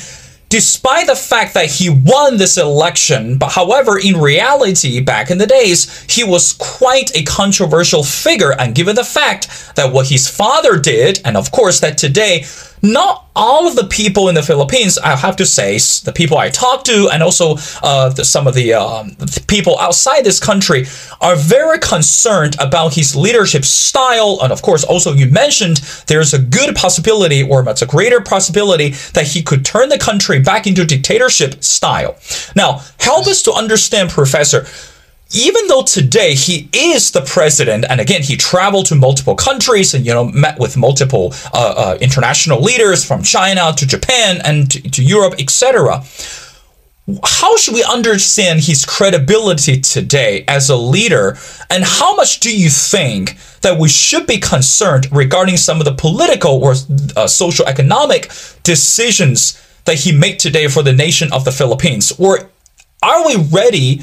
despite 0.49 1.07
the 1.07 1.15
fact 1.15 1.55
that 1.55 1.71
he 1.71 1.91
won 1.91 2.39
this 2.39 2.57
election, 2.57 3.37
but 3.37 3.53
however, 3.53 3.99
in 3.99 4.17
reality, 4.17 5.01
back 5.01 5.31
in 5.31 5.39
the 5.39 5.47
days, 5.47 6.07
he 6.11 6.25
was 6.25 6.55
quite 6.55 7.15
a 7.15 7.23
controversial 7.25 8.03
figure. 8.03 8.53
And 8.59 8.75
given 8.75 8.97
the 8.97 9.05
fact 9.05 9.75
that 9.77 9.93
what 9.93 10.09
his 10.09 10.29
father 10.29 10.79
did, 10.79 11.21
and 11.25 11.37
of 11.37 11.53
course 11.53 11.81
that 11.81 11.99
today 11.99 12.45
not 12.83 13.27
all 13.37 13.69
of 13.69 13.77
the 13.77 13.85
people 13.85 14.29
in 14.29 14.35
the 14.35 14.43
Philippines, 14.43 14.99
I 14.99 15.17
have 15.17 15.37
to 15.37 15.47
say, 15.47 15.79
the 16.05 16.13
people 16.13 16.39
I 16.39 16.51
talk 16.51 16.85
to, 16.85 17.09
and 17.13 17.23
also 17.23 17.57
uh, 17.83 18.09
the, 18.11 18.25
some 18.25 18.47
of 18.47 18.55
the, 18.55 18.75
um, 18.75 19.11
the, 19.19 19.45
people 19.47 19.79
outside 19.79 20.25
this 20.25 20.41
country, 20.41 20.87
are 21.21 21.37
very 21.37 21.79
concerned 21.79 22.57
about 22.59 22.95
his 22.95 23.15
leadership 23.15 23.65
style. 23.65 24.39
And 24.43 24.53
of 24.53 24.63
course, 24.63 24.85
also 24.85 25.13
you 25.13 25.31
mentioned 25.31 25.79
there's 26.07 26.35
a 26.35 26.39
good 26.39 26.75
possibility, 26.75 27.43
or 27.43 27.63
much 27.63 27.83
a 27.83 27.87
greater 27.87 28.21
possibility, 28.21 28.91
that 29.15 29.27
he 29.27 29.43
could 29.43 29.65
turn 29.65 29.89
the 29.89 29.99
country 29.99 30.41
back 30.41 30.67
into 30.67 30.85
dictatorship 30.85 31.63
style. 31.63 32.17
Now, 32.57 32.83
help 32.99 33.27
us 33.27 33.43
to 33.43 33.53
understand, 33.53 34.11
Professor 34.11 34.67
even 35.31 35.67
though 35.69 35.83
today 35.83 36.35
he 36.35 36.69
is 36.73 37.11
the 37.11 37.21
president, 37.21 37.85
and 37.89 38.01
again 38.01 38.23
he 38.23 38.37
traveled 38.37 38.87
to 38.87 38.95
multiple 38.95 39.35
countries 39.35 39.93
and 39.93 40.07
you 40.07 40.15
know 40.15 40.25
met 40.25 40.59
with 40.59 40.77
multiple 40.77 41.35
uh, 41.53 41.75
uh, 41.77 41.99
international 42.01 42.61
leaders 42.63 43.05
from 43.05 43.23
China 43.23 43.73
to 43.77 43.87
Japan 43.87 44.41
and 44.45 44.71
to, 44.71 44.91
to 44.91 45.03
Europe, 45.03 45.35
etc. 45.39 46.03
How 47.25 47.57
should 47.57 47.73
we 47.75 47.83
understand 47.85 48.61
his 48.61 48.85
credibility 48.85 49.81
today 49.81 50.45
as 50.49 50.69
a 50.71 50.77
leader, 50.77 51.37
and 51.69 51.85
how 51.85 52.15
much 52.15 52.41
do 52.41 52.57
you 52.57 52.71
think 52.71 53.37
that 53.61 53.79
we 53.79 53.89
should 53.89 54.27
be 54.27 54.39
concerned 54.39 55.09
regarding 55.13 55.57
some 55.57 55.79
of 55.79 55.85
the 55.85 55.95
political 55.95 56.63
or 56.63 56.75
uh, 57.17 57.27
social 57.27 57.67
economic 57.67 58.31
decisions 58.63 59.63
that 59.85 59.97
he 59.97 60.13
made 60.13 60.39
today 60.39 60.69
for 60.69 60.83
the 60.83 60.93
nation 60.93 61.33
of 61.33 61.45
the 61.45 61.53
Philippines, 61.53 62.13
or 62.19 62.51
are 63.03 63.27
we 63.27 63.37
ready? 63.37 64.01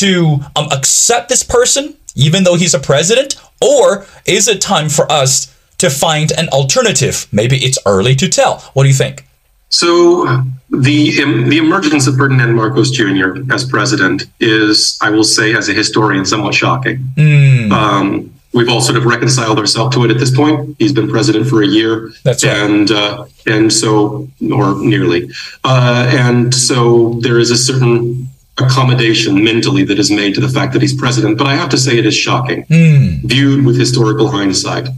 To 0.00 0.40
um, 0.56 0.68
accept 0.72 1.28
this 1.28 1.42
person, 1.42 1.96
even 2.14 2.44
though 2.44 2.56
he's 2.56 2.74
a 2.74 2.78
president? 2.78 3.36
Or 3.60 4.06
is 4.26 4.48
it 4.48 4.60
time 4.60 4.88
for 4.88 5.10
us 5.10 5.54
to 5.78 5.90
find 5.90 6.32
an 6.32 6.48
alternative? 6.50 7.26
Maybe 7.32 7.56
it's 7.56 7.78
early 7.86 8.14
to 8.16 8.28
tell. 8.28 8.60
What 8.74 8.82
do 8.84 8.88
you 8.88 8.94
think? 8.94 9.24
So 9.68 10.42
the 10.70 11.22
um, 11.22 11.48
the 11.48 11.58
emergence 11.58 12.06
of 12.06 12.16
Ferdinand 12.16 12.54
Marcos 12.54 12.90
Jr. 12.90 13.52
as 13.52 13.64
president 13.64 14.24
is, 14.40 14.98
I 15.02 15.10
will 15.10 15.24
say, 15.24 15.54
as 15.54 15.68
a 15.68 15.72
historian, 15.72 16.24
somewhat 16.24 16.54
shocking. 16.54 16.98
Mm. 17.16 17.72
Um, 17.72 18.34
we've 18.52 18.68
all 18.68 18.80
sort 18.80 18.96
of 18.96 19.04
reconciled 19.04 19.58
ourselves 19.58 19.94
to 19.96 20.04
it 20.04 20.10
at 20.10 20.18
this 20.18 20.34
point. 20.34 20.76
He's 20.78 20.92
been 20.92 21.08
president 21.08 21.48
for 21.48 21.62
a 21.62 21.66
year, 21.66 22.10
That's 22.24 22.44
right. 22.44 22.56
and 22.56 22.90
uh, 22.90 23.26
and 23.46 23.72
so 23.72 24.28
or 24.52 24.76
nearly, 24.76 25.30
uh, 25.64 26.10
and 26.14 26.54
so 26.54 27.18
there 27.20 27.38
is 27.38 27.50
a 27.50 27.56
certain 27.56 28.28
accommodation 28.58 29.42
mentally 29.44 29.84
that 29.84 29.98
is 29.98 30.10
made 30.10 30.34
to 30.34 30.40
the 30.40 30.48
fact 30.48 30.72
that 30.72 30.82
he's 30.82 30.94
president, 30.94 31.36
but 31.36 31.46
I 31.46 31.54
have 31.54 31.68
to 31.70 31.78
say 31.78 31.98
it 31.98 32.06
is 32.06 32.14
shocking, 32.14 32.64
mm. 32.64 33.22
viewed 33.22 33.64
with 33.66 33.78
historical 33.78 34.28
hindsight. 34.28 34.88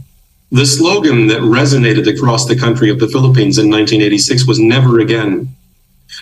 The 0.51 0.65
slogan 0.65 1.27
that 1.27 1.41
resonated 1.41 2.07
across 2.07 2.45
the 2.45 2.57
country 2.57 2.89
of 2.89 2.99
the 2.99 3.07
Philippines 3.07 3.57
in 3.57 3.69
1986 3.69 4.47
was 4.47 4.59
never 4.59 4.99
again. 4.99 5.53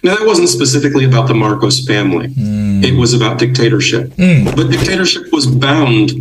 Now, 0.03 0.15
that 0.15 0.27
wasn't 0.27 0.49
specifically 0.49 1.05
about 1.05 1.27
the 1.27 1.33
Marcos 1.33 1.85
family. 1.85 2.27
Mm. 2.29 2.83
It 2.83 2.97
was 2.97 3.13
about 3.13 3.39
dictatorship. 3.39 4.09
Mm. 4.11 4.55
But 4.55 4.69
dictatorship 4.69 5.31
was 5.31 5.47
bound 5.47 6.11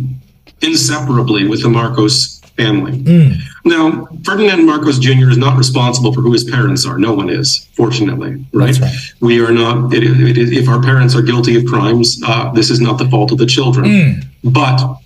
inseparably 0.61 1.47
with 1.47 1.63
the 1.63 1.69
Marcos 1.69 2.36
family. 2.57 2.99
Mm. 2.99 3.37
Now, 3.65 4.07
Ferdinand 4.23 4.65
Marcos 4.65 4.99
Jr. 4.99 5.29
is 5.29 5.37
not 5.37 5.57
responsible 5.57 6.11
for 6.13 6.21
who 6.21 6.33
his 6.33 6.43
parents 6.43 6.85
are. 6.85 6.97
No 6.97 7.13
one 7.13 7.29
is, 7.29 7.67
fortunately, 7.73 8.45
right? 8.53 8.79
right. 8.79 8.95
We 9.21 9.39
are 9.39 9.51
not, 9.51 9.93
it, 9.93 10.03
it, 10.03 10.37
it, 10.37 10.53
if 10.53 10.67
our 10.67 10.81
parents 10.81 11.15
are 11.15 11.21
guilty 11.21 11.55
of 11.55 11.65
crimes, 11.65 12.21
uh, 12.25 12.51
this 12.51 12.69
is 12.69 12.81
not 12.81 12.97
the 12.97 13.09
fault 13.09 13.31
of 13.31 13.37
the 13.37 13.45
children. 13.45 13.85
Mm. 13.85 14.25
But 14.43 14.97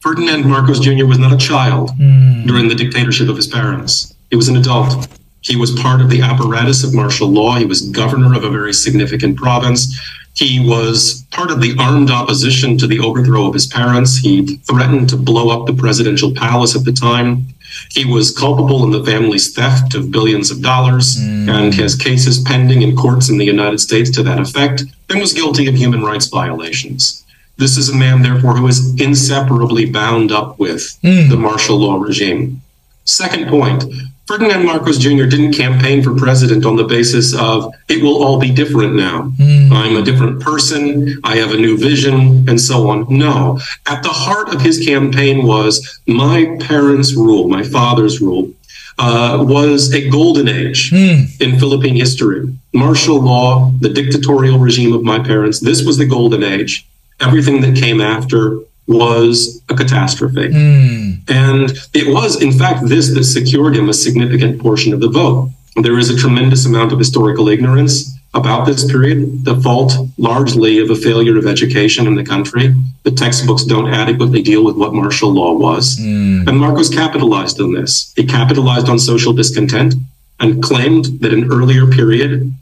Ferdinand 0.00 0.48
Marcos 0.48 0.80
Jr. 0.80 1.06
was 1.06 1.18
not 1.18 1.32
a 1.32 1.36
child 1.36 1.90
mm. 1.98 2.46
during 2.46 2.68
the 2.68 2.74
dictatorship 2.74 3.28
of 3.28 3.36
his 3.36 3.46
parents, 3.46 4.14
he 4.30 4.36
was 4.36 4.48
an 4.48 4.56
adult. 4.56 5.08
He 5.40 5.56
was 5.56 5.70
part 5.72 6.00
of 6.00 6.10
the 6.10 6.22
apparatus 6.22 6.82
of 6.82 6.92
martial 6.92 7.28
law. 7.28 7.54
He 7.54 7.64
was 7.64 7.82
governor 7.90 8.34
of 8.34 8.42
a 8.42 8.50
very 8.50 8.72
significant 8.72 9.36
province. 9.36 9.96
He 10.36 10.60
was 10.60 11.24
part 11.30 11.50
of 11.50 11.62
the 11.62 11.74
armed 11.78 12.10
opposition 12.10 12.76
to 12.78 12.86
the 12.86 13.00
overthrow 13.00 13.46
of 13.46 13.54
his 13.54 13.66
parents. 13.66 14.18
He 14.18 14.58
threatened 14.58 15.08
to 15.08 15.16
blow 15.16 15.48
up 15.48 15.66
the 15.66 15.72
presidential 15.72 16.32
palace 16.32 16.76
at 16.76 16.84
the 16.84 16.92
time. 16.92 17.46
He 17.90 18.04
was 18.04 18.36
culpable 18.36 18.84
in 18.84 18.90
the 18.90 19.04
family's 19.04 19.54
theft 19.54 19.94
of 19.94 20.10
billions 20.10 20.50
of 20.50 20.62
dollars 20.62 21.16
mm. 21.16 21.48
and 21.48 21.74
has 21.74 21.96
cases 21.96 22.38
pending 22.40 22.82
in 22.82 22.94
courts 22.96 23.30
in 23.30 23.38
the 23.38 23.46
United 23.46 23.80
States 23.80 24.10
to 24.10 24.22
that 24.24 24.38
effect 24.38 24.84
and 25.08 25.20
was 25.20 25.32
guilty 25.32 25.68
of 25.68 25.74
human 25.74 26.02
rights 26.02 26.26
violations. 26.26 27.24
This 27.56 27.78
is 27.78 27.88
a 27.88 27.96
man, 27.96 28.20
therefore, 28.20 28.56
who 28.56 28.66
is 28.66 29.00
inseparably 29.00 29.86
bound 29.86 30.30
up 30.30 30.58
with 30.58 30.98
mm. 31.02 31.30
the 31.30 31.36
martial 31.36 31.78
law 31.78 31.96
regime. 31.96 32.60
Second 33.04 33.48
point 33.48 33.84
Ferdinand 34.26 34.66
Marcos 34.66 34.98
Jr. 34.98 35.24
didn't 35.24 35.52
campaign 35.52 36.02
for 36.02 36.12
president 36.14 36.66
on 36.66 36.74
the 36.74 36.84
basis 36.84 37.32
of 37.34 37.72
it 37.88 38.02
will 38.02 38.24
all 38.24 38.40
be 38.40 38.50
different 38.50 38.96
now. 38.96 39.32
Mm. 39.38 39.70
I'm 39.70 39.96
a 39.96 40.02
different 40.02 40.40
person. 40.40 41.20
I 41.22 41.36
have 41.36 41.52
a 41.52 41.56
new 41.56 41.78
vision 41.78 42.48
and 42.48 42.60
so 42.60 42.90
on. 42.90 43.06
No. 43.08 43.60
At 43.86 44.02
the 44.02 44.08
heart 44.08 44.52
of 44.52 44.60
his 44.60 44.84
campaign 44.84 45.46
was 45.46 46.00
my 46.08 46.56
parents' 46.60 47.14
rule, 47.14 47.48
my 47.48 47.62
father's 47.62 48.20
rule. 48.20 48.52
Uh, 48.98 49.44
was 49.46 49.92
a 49.92 50.08
golden 50.08 50.48
age 50.48 50.90
mm. 50.90 51.28
in 51.42 51.58
Philippine 51.58 51.94
history. 51.94 52.50
Martial 52.72 53.20
law, 53.20 53.70
the 53.80 53.90
dictatorial 53.90 54.58
regime 54.58 54.94
of 54.94 55.02
my 55.02 55.18
parents, 55.18 55.60
this 55.60 55.84
was 55.84 55.98
the 55.98 56.06
golden 56.06 56.42
age. 56.42 56.86
Everything 57.20 57.60
that 57.60 57.76
came 57.76 58.00
after 58.00 58.58
was 58.86 59.62
a 59.68 59.74
catastrophe. 59.74 60.48
Mm. 60.48 61.28
And 61.28 61.70
it 61.92 62.12
was, 62.12 62.40
in 62.40 62.52
fact, 62.52 62.88
this 62.88 63.12
that 63.14 63.24
secured 63.24 63.76
him 63.76 63.88
a 63.88 63.94
significant 63.94 64.60
portion 64.60 64.92
of 64.92 65.00
the 65.00 65.08
vote. 65.08 65.50
There 65.76 65.98
is 65.98 66.08
a 66.08 66.16
tremendous 66.16 66.64
amount 66.66 66.92
of 66.92 66.98
historical 66.98 67.48
ignorance 67.48 68.16
about 68.32 68.66
this 68.66 68.90
period, 68.90 69.44
the 69.44 69.60
fault 69.60 69.92
largely 70.18 70.78
of 70.78 70.90
a 70.90 70.94
failure 70.94 71.38
of 71.38 71.46
education 71.46 72.06
in 72.06 72.14
the 72.14 72.24
country. 72.24 72.74
The 73.02 73.10
textbooks 73.10 73.64
don't 73.64 73.92
adequately 73.92 74.42
deal 74.42 74.64
with 74.64 74.76
what 74.76 74.92
martial 74.92 75.32
law 75.32 75.54
was. 75.54 75.96
Mm. 75.96 76.46
And 76.46 76.58
Marcos 76.58 76.88
capitalized 76.88 77.60
on 77.60 77.72
this. 77.72 78.12
He 78.14 78.24
capitalized 78.24 78.88
on 78.88 78.98
social 78.98 79.32
discontent 79.32 79.94
and 80.38 80.62
claimed 80.62 81.06
that 81.20 81.32
an 81.32 81.50
earlier 81.50 81.86
period 81.86 82.52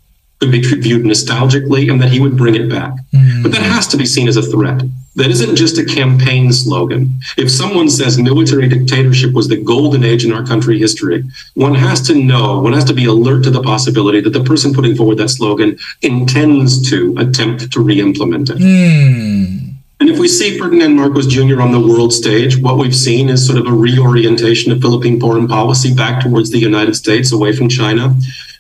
be 0.51 0.61
viewed 0.63 1.05
nostalgically 1.05 1.91
and 1.91 2.01
that 2.01 2.11
he 2.11 2.21
would 2.21 2.37
bring 2.37 2.55
it 2.55 2.69
back. 2.69 2.93
Mm. 3.13 3.43
But 3.43 3.53
that 3.53 3.63
has 3.63 3.87
to 3.89 3.97
be 3.97 4.07
seen 4.07 4.29
as 4.29 4.37
a 4.37 4.43
threat. 4.43 4.83
That 5.17 5.31
isn't 5.31 5.55
just 5.55 5.79
a 5.79 5.85
campaign 5.85 6.53
slogan. 6.53 7.21
If 7.37 7.51
someone 7.51 7.89
says 7.89 8.19
military 8.19 8.69
dictatorship 8.69 9.33
was 9.33 9.47
the 9.47 9.63
golden 9.63 10.03
age 10.03 10.25
in 10.25 10.33
our 10.33 10.45
country 10.45 10.79
history, 10.79 11.23
one 11.55 11.75
has 11.75 12.01
to 12.09 12.15
know, 12.17 12.61
one 12.61 12.73
has 12.73 12.85
to 12.85 12.95
be 12.95 13.05
alert 13.05 13.45
to 13.45 13.51
the 13.51 13.63
possibility 13.63 14.21
that 14.21 14.31
the 14.31 14.43
person 14.43 14.75
putting 14.75 14.97
forward 14.97 15.19
that 15.19 15.29
slogan 15.29 15.79
intends 16.03 16.91
to 16.91 17.15
attempt 17.19 17.71
to 17.73 17.81
re 17.81 18.01
implement 18.01 18.51
it. 18.51 18.59
Mm. 18.59 19.75
And 20.01 20.11
if 20.11 20.19
we 20.19 20.27
see 20.27 20.59
Ferdinand 20.59 20.97
Marcos 20.97 21.27
Jr. 21.27 21.63
on 21.63 21.71
the 21.71 21.81
world 21.81 22.13
stage, 22.13 22.61
what 22.61 22.77
we've 22.77 22.95
seen 22.95 23.29
is 23.29 23.47
sort 23.47 23.59
of 23.59 23.67
a 23.67 23.73
reorientation 23.73 24.73
of 24.73 24.81
Philippine 24.81 25.21
foreign 25.21 25.47
policy 25.47 25.95
back 25.95 26.23
towards 26.23 26.51
the 26.51 26.59
United 26.59 26.95
States, 26.97 27.33
away 27.33 27.55
from 27.55 27.69
China. 27.69 28.15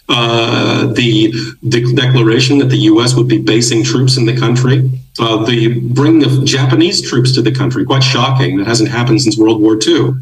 Uh, 0.06 0.92
the 0.92 1.32
de- 1.66 1.94
declaration 1.94 2.58
that 2.58 2.68
the 2.68 2.76
U.S. 2.92 3.14
would 3.14 3.26
be 3.26 3.38
basing 3.38 3.82
troops 3.82 4.18
in 4.18 4.26
the 4.26 4.36
country, 4.36 4.90
uh, 5.18 5.44
the 5.46 5.80
bringing 5.80 6.24
of 6.24 6.44
Japanese 6.44 7.00
troops 7.00 7.32
to 7.32 7.40
the 7.40 7.50
country, 7.50 7.86
quite 7.86 8.02
shocking. 8.02 8.58
That 8.58 8.66
hasn't 8.66 8.90
happened 8.90 9.22
since 9.22 9.38
World 9.38 9.62
War 9.62 9.78
II. 9.80 10.14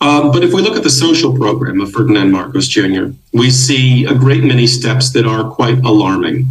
Um, 0.00 0.30
but 0.30 0.44
if 0.44 0.52
we 0.52 0.62
look 0.62 0.76
at 0.76 0.82
the 0.82 0.90
social 0.90 1.36
program 1.36 1.80
of 1.80 1.90
Ferdinand 1.90 2.30
Marcos 2.30 2.68
Jr., 2.68 3.06
we 3.32 3.50
see 3.50 4.04
a 4.04 4.14
great 4.14 4.44
many 4.44 4.66
steps 4.66 5.10
that 5.12 5.26
are 5.26 5.50
quite 5.50 5.78
alarming. 5.78 6.46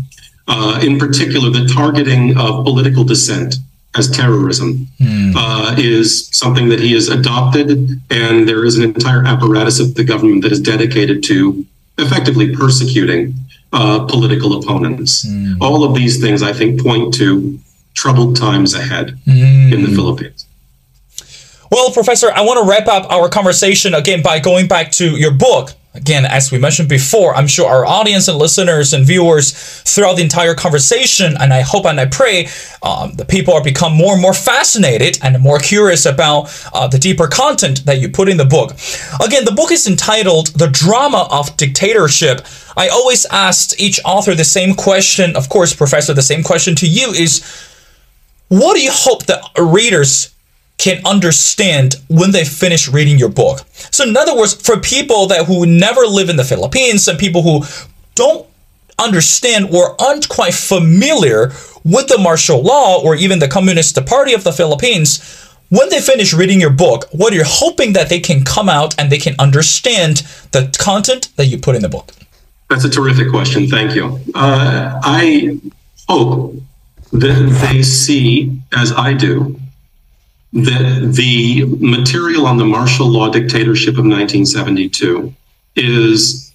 Uh, 0.47 0.79
in 0.83 0.99
particular, 0.99 1.49
the 1.49 1.67
targeting 1.73 2.37
of 2.37 2.65
political 2.65 3.03
dissent 3.03 3.55
as 3.95 4.11
terrorism 4.11 4.87
mm. 4.99 5.33
uh, 5.35 5.75
is 5.77 6.27
something 6.37 6.69
that 6.69 6.79
he 6.79 6.93
has 6.93 7.07
adopted, 7.07 8.01
and 8.09 8.47
there 8.47 8.65
is 8.65 8.77
an 8.77 8.83
entire 8.83 9.23
apparatus 9.25 9.79
of 9.79 9.95
the 9.95 10.03
government 10.03 10.41
that 10.41 10.51
is 10.51 10.59
dedicated 10.59 11.23
to 11.23 11.65
effectively 11.97 12.55
persecuting 12.55 13.33
uh, 13.73 14.05
political 14.05 14.59
opponents. 14.59 15.25
Mm. 15.25 15.57
All 15.61 15.83
of 15.83 15.95
these 15.95 16.21
things, 16.21 16.41
I 16.41 16.53
think, 16.53 16.81
point 16.81 17.13
to 17.15 17.59
troubled 17.93 18.35
times 18.35 18.73
ahead 18.73 19.17
mm. 19.25 19.73
in 19.73 19.81
the 19.83 19.89
Philippines. 19.89 20.45
Well, 21.71 21.91
Professor, 21.91 22.31
I 22.31 22.41
want 22.41 22.63
to 22.63 22.69
wrap 22.69 22.87
up 22.87 23.11
our 23.11 23.27
conversation 23.27 23.93
again 23.93 24.21
by 24.21 24.39
going 24.39 24.67
back 24.67 24.91
to 24.93 25.17
your 25.17 25.31
book, 25.31 25.71
Again, 25.95 26.25
as 26.25 26.51
we 26.51 26.57
mentioned 26.57 26.89
before, 26.89 27.33
I'm 27.33 27.47
sure 27.47 27.69
our 27.69 27.85
audience 27.85 28.27
and 28.27 28.37
listeners 28.37 28.93
and 28.93 29.05
viewers 29.05 29.53
throughout 29.83 30.17
the 30.17 30.23
entire 30.23 30.53
conversation, 30.53 31.37
and 31.39 31.53
I 31.53 31.61
hope 31.61 31.85
and 31.85 31.99
I 31.99 32.05
pray 32.05 32.49
um, 32.83 33.13
the 33.13 33.23
people 33.23 33.53
are 33.53 33.63
become 33.63 33.93
more 33.93 34.13
and 34.13 34.21
more 34.21 34.33
fascinated 34.33 35.17
and 35.23 35.39
more 35.41 35.57
curious 35.57 36.05
about 36.05 36.53
uh, 36.73 36.87
the 36.89 36.99
deeper 36.99 37.27
content 37.27 37.85
that 37.85 37.99
you 37.99 38.09
put 38.09 38.27
in 38.27 38.35
the 38.35 38.45
book. 38.45 38.71
Again, 39.23 39.45
the 39.45 39.53
book 39.55 39.71
is 39.71 39.87
entitled 39.87 40.47
The 40.47 40.67
Drama 40.67 41.29
of 41.31 41.55
Dictatorship. 41.55 42.45
I 42.75 42.89
always 42.89 43.25
asked 43.27 43.79
each 43.79 43.99
author 44.03 44.35
the 44.35 44.43
same 44.43 44.75
question. 44.75 45.33
Of 45.37 45.47
course, 45.47 45.73
Professor, 45.73 46.13
the 46.13 46.21
same 46.21 46.43
question 46.43 46.75
to 46.75 46.87
you 46.87 47.11
is 47.11 47.41
what 48.49 48.75
do 48.75 48.81
you 48.81 48.91
hope 48.91 49.27
that 49.27 49.41
readers 49.57 50.34
can 50.77 51.05
understand 51.05 51.95
when 52.07 52.31
they 52.31 52.43
finish 52.43 52.87
reading 52.87 53.17
your 53.17 53.29
book. 53.29 53.65
So 53.91 54.03
in 54.03 54.15
other 54.17 54.35
words, 54.35 54.53
for 54.53 54.77
people 54.77 55.27
that 55.27 55.45
who 55.45 55.65
never 55.65 56.01
live 56.01 56.29
in 56.29 56.35
the 56.35 56.43
Philippines 56.43 57.07
and 57.07 57.17
people 57.17 57.41
who 57.41 57.63
don't 58.13 58.45
understand 58.99 59.69
or 59.73 59.99
aren't 60.01 60.29
quite 60.29 60.53
familiar 60.53 61.51
with 61.83 62.07
the 62.07 62.17
martial 62.17 62.61
law 62.61 63.01
or 63.01 63.15
even 63.15 63.39
the 63.39 63.47
Communist 63.47 64.03
Party 64.05 64.33
of 64.33 64.43
the 64.43 64.51
Philippines, 64.51 65.41
when 65.69 65.89
they 65.89 66.01
finish 66.01 66.33
reading 66.33 66.61
your 66.61 66.69
book, 66.69 67.05
what 67.11 67.33
you're 67.33 67.43
hoping 67.45 67.93
that 67.93 68.09
they 68.09 68.19
can 68.19 68.43
come 68.43 68.69
out 68.69 68.95
and 68.99 69.11
they 69.11 69.17
can 69.17 69.35
understand 69.39 70.17
the 70.51 70.75
content 70.77 71.29
that 71.37 71.45
you 71.45 71.57
put 71.57 71.75
in 71.75 71.81
the 71.81 71.89
book? 71.89 72.11
That's 72.69 72.83
a 72.83 72.89
terrific 72.89 73.29
question. 73.29 73.67
Thank 73.67 73.95
you. 73.95 74.19
Uh, 74.33 74.99
I 75.03 75.59
hope 76.09 76.55
that 77.11 77.69
they 77.71 77.81
see, 77.83 78.59
as 78.73 78.91
I 78.91 79.13
do, 79.13 79.59
that 80.55 81.11
the 81.13 81.65
material 81.79 82.47
on 82.47 82.57
the 82.57 82.65
martial 82.65 83.07
law 83.07 83.29
dictatorship 83.29 83.95
of 83.95 84.05
1972 84.05 85.33
is 85.75 86.53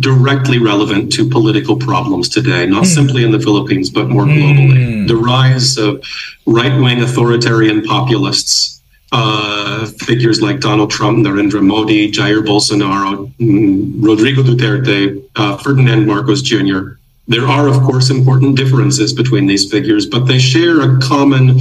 directly 0.00 0.58
relevant 0.58 1.12
to 1.12 1.28
political 1.28 1.76
problems 1.76 2.28
today, 2.28 2.66
not 2.66 2.82
mm. 2.82 2.86
simply 2.86 3.24
in 3.24 3.30
the 3.30 3.38
Philippines, 3.38 3.90
but 3.90 4.08
more 4.08 4.24
globally. 4.24 4.74
Mm. 4.74 5.08
The 5.08 5.14
rise 5.16 5.78
of 5.78 6.02
right 6.46 6.76
wing 6.80 7.00
authoritarian 7.00 7.82
populists, 7.84 8.82
uh, 9.12 9.86
figures 9.86 10.42
like 10.42 10.58
Donald 10.58 10.90
Trump, 10.90 11.24
Narendra 11.24 11.64
Modi, 11.64 12.10
Jair 12.10 12.44
Bolsonaro, 12.44 13.32
mm, 13.36 14.04
Rodrigo 14.04 14.42
Duterte, 14.42 15.22
uh, 15.36 15.56
Ferdinand 15.58 16.06
Marcos 16.06 16.42
Jr. 16.42 16.98
There 17.28 17.46
are, 17.46 17.68
of 17.68 17.80
course, 17.82 18.10
important 18.10 18.56
differences 18.56 19.12
between 19.12 19.46
these 19.46 19.70
figures, 19.70 20.06
but 20.06 20.24
they 20.26 20.40
share 20.40 20.80
a 20.80 20.98
common 21.00 21.60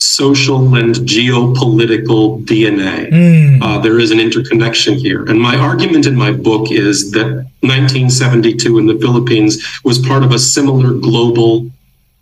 social 0.00 0.74
and 0.74 0.94
geopolitical 0.94 2.44
DNA. 2.44 3.10
Mm. 3.10 3.62
Uh, 3.62 3.78
there 3.80 3.98
is 3.98 4.10
an 4.10 4.18
interconnection 4.18 4.94
here. 4.94 5.24
And 5.24 5.40
my 5.40 5.56
argument 5.56 6.06
in 6.06 6.16
my 6.16 6.32
book 6.32 6.72
is 6.72 7.10
that 7.12 7.46
1972 7.60 8.78
in 8.78 8.86
the 8.86 8.98
Philippines 8.98 9.62
was 9.84 9.98
part 9.98 10.22
of 10.22 10.32
a 10.32 10.38
similar 10.38 10.94
global 10.94 11.70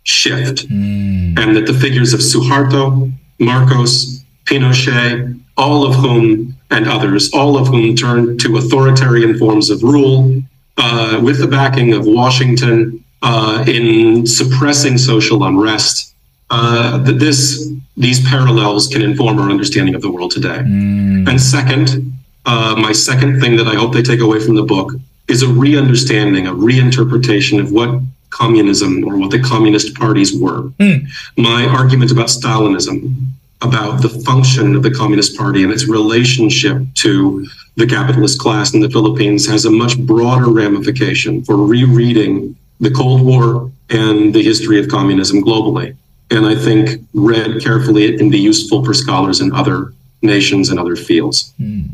shift, 0.02 0.68
mm. 0.68 1.38
and 1.38 1.56
that 1.56 1.66
the 1.66 1.74
figures 1.74 2.12
of 2.12 2.20
Suharto, 2.20 3.12
Marcos, 3.38 4.24
Pinochet, 4.44 5.40
all 5.56 5.86
of 5.86 5.94
whom 5.94 6.56
and 6.70 6.88
others, 6.88 7.32
all 7.32 7.56
of 7.56 7.68
whom 7.68 7.94
turned 7.94 8.40
to 8.40 8.56
authoritarian 8.56 9.38
forms 9.38 9.70
of 9.70 9.82
rule 9.82 10.42
uh, 10.76 11.20
with 11.22 11.38
the 11.38 11.46
backing 11.46 11.92
of 11.92 12.06
Washington 12.06 13.04
uh, 13.22 13.64
in 13.66 14.26
suppressing 14.26 14.96
social 14.96 15.44
unrest 15.44 16.07
uh, 16.50 16.98
that 16.98 17.18
this 17.18 17.68
these 17.96 18.26
parallels 18.28 18.86
can 18.86 19.02
inform 19.02 19.38
our 19.38 19.50
understanding 19.50 19.94
of 19.94 20.02
the 20.02 20.10
world 20.10 20.30
today. 20.30 20.58
Mm. 20.58 21.28
And 21.28 21.40
second, 21.40 22.12
uh, 22.46 22.76
my 22.78 22.92
second 22.92 23.40
thing 23.40 23.56
that 23.56 23.66
I 23.66 23.74
hope 23.74 23.92
they 23.92 24.02
take 24.02 24.20
away 24.20 24.38
from 24.38 24.54
the 24.54 24.62
book 24.62 24.92
is 25.26 25.42
a 25.42 25.48
re-understanding, 25.48 26.46
a 26.46 26.52
reinterpretation 26.52 27.60
of 27.60 27.72
what 27.72 28.00
communism 28.30 29.04
or 29.04 29.18
what 29.18 29.30
the 29.30 29.40
communist 29.40 29.96
parties 29.96 30.32
were. 30.38 30.68
Mm. 30.78 31.08
My 31.36 31.66
argument 31.66 32.12
about 32.12 32.28
Stalinism, 32.28 33.26
about 33.62 34.00
the 34.00 34.08
function 34.08 34.76
of 34.76 34.84
the 34.84 34.92
Communist 34.92 35.36
Party 35.36 35.64
and 35.64 35.72
its 35.72 35.88
relationship 35.88 36.82
to 36.94 37.46
the 37.76 37.86
capitalist 37.86 38.38
class 38.38 38.74
in 38.74 38.80
the 38.80 38.90
Philippines 38.90 39.46
has 39.48 39.64
a 39.64 39.70
much 39.70 39.98
broader 39.98 40.48
ramification 40.48 41.44
for 41.44 41.56
rereading 41.56 42.56
the 42.78 42.90
Cold 42.92 43.22
War 43.22 43.72
and 43.90 44.32
the 44.32 44.42
history 44.42 44.78
of 44.78 44.88
communism 44.88 45.42
globally 45.42 45.96
and 46.30 46.46
I 46.46 46.54
think 46.54 47.02
read 47.14 47.62
carefully, 47.62 48.04
it 48.04 48.18
can 48.18 48.30
be 48.30 48.38
useful 48.38 48.84
for 48.84 48.94
scholars 48.94 49.40
in 49.40 49.52
other 49.52 49.92
nations 50.22 50.68
and 50.68 50.78
other 50.78 50.96
fields. 50.96 51.52
Mm. 51.60 51.90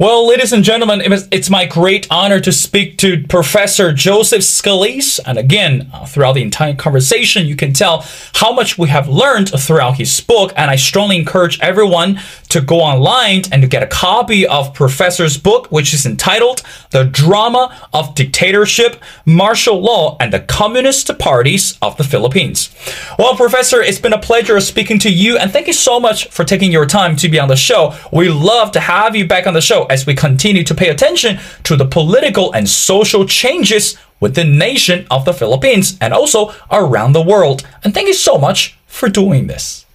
Well, 0.00 0.28
ladies 0.28 0.52
and 0.52 0.62
gentlemen, 0.62 1.02
it's 1.32 1.50
my 1.50 1.64
great 1.64 2.06
honor 2.08 2.38
to 2.38 2.52
speak 2.52 2.98
to 2.98 3.24
Professor 3.26 3.92
Joseph 3.92 4.42
Scalise. 4.42 5.18
And 5.26 5.36
again, 5.36 5.90
uh, 5.92 6.06
throughout 6.06 6.34
the 6.34 6.42
entire 6.42 6.76
conversation, 6.76 7.46
you 7.46 7.56
can 7.56 7.72
tell 7.72 8.04
how 8.34 8.52
much 8.52 8.78
we 8.78 8.90
have 8.90 9.08
learned 9.08 9.48
throughout 9.48 9.96
his 9.96 10.20
book. 10.20 10.52
And 10.54 10.70
I 10.70 10.76
strongly 10.76 11.18
encourage 11.18 11.58
everyone 11.58 12.20
to 12.50 12.60
go 12.60 12.76
online 12.76 13.42
and 13.50 13.60
to 13.62 13.66
get 13.66 13.82
a 13.82 13.88
copy 13.88 14.46
of 14.46 14.72
Professor's 14.72 15.36
book, 15.36 15.66
which 15.72 15.92
is 15.92 16.06
entitled 16.06 16.62
The 16.90 17.02
Drama 17.02 17.88
of 17.92 18.14
Dictatorship, 18.14 19.02
Martial 19.26 19.80
Law, 19.80 20.16
and 20.20 20.32
the 20.32 20.40
Communist 20.40 21.18
Parties 21.18 21.76
of 21.82 21.96
the 21.96 22.04
Philippines. 22.04 22.72
Well, 23.18 23.34
Professor, 23.34 23.82
it's 23.82 23.98
been 23.98 24.12
a 24.12 24.20
pleasure 24.20 24.60
speaking 24.60 25.00
to 25.00 25.10
you. 25.10 25.38
And 25.38 25.52
thank 25.52 25.66
you 25.66 25.72
so 25.72 25.98
much 25.98 26.28
for 26.28 26.44
taking 26.44 26.70
your 26.70 26.86
time 26.86 27.16
to 27.16 27.28
be 27.28 27.40
on 27.40 27.48
the 27.48 27.56
show. 27.56 27.96
We 28.12 28.28
love 28.28 28.70
to 28.72 28.80
have 28.80 29.16
you 29.16 29.26
back 29.26 29.48
on 29.48 29.54
the 29.54 29.60
show 29.60 29.87
as 29.90 30.06
we 30.06 30.14
continue 30.14 30.64
to 30.64 30.74
pay 30.74 30.88
attention 30.88 31.38
to 31.64 31.76
the 31.76 31.86
political 31.86 32.52
and 32.52 32.68
social 32.68 33.24
changes 33.26 33.96
within 34.20 34.52
the 34.52 34.58
nation 34.58 35.06
of 35.10 35.24
the 35.24 35.34
Philippines 35.34 35.96
and 36.00 36.12
also 36.12 36.54
around 36.70 37.12
the 37.12 37.22
world. 37.22 37.66
And 37.84 37.94
thank 37.94 38.08
you 38.08 38.14
so 38.14 38.38
much 38.38 38.76
for 38.86 39.08
doing 39.08 39.46
this. 39.46 39.86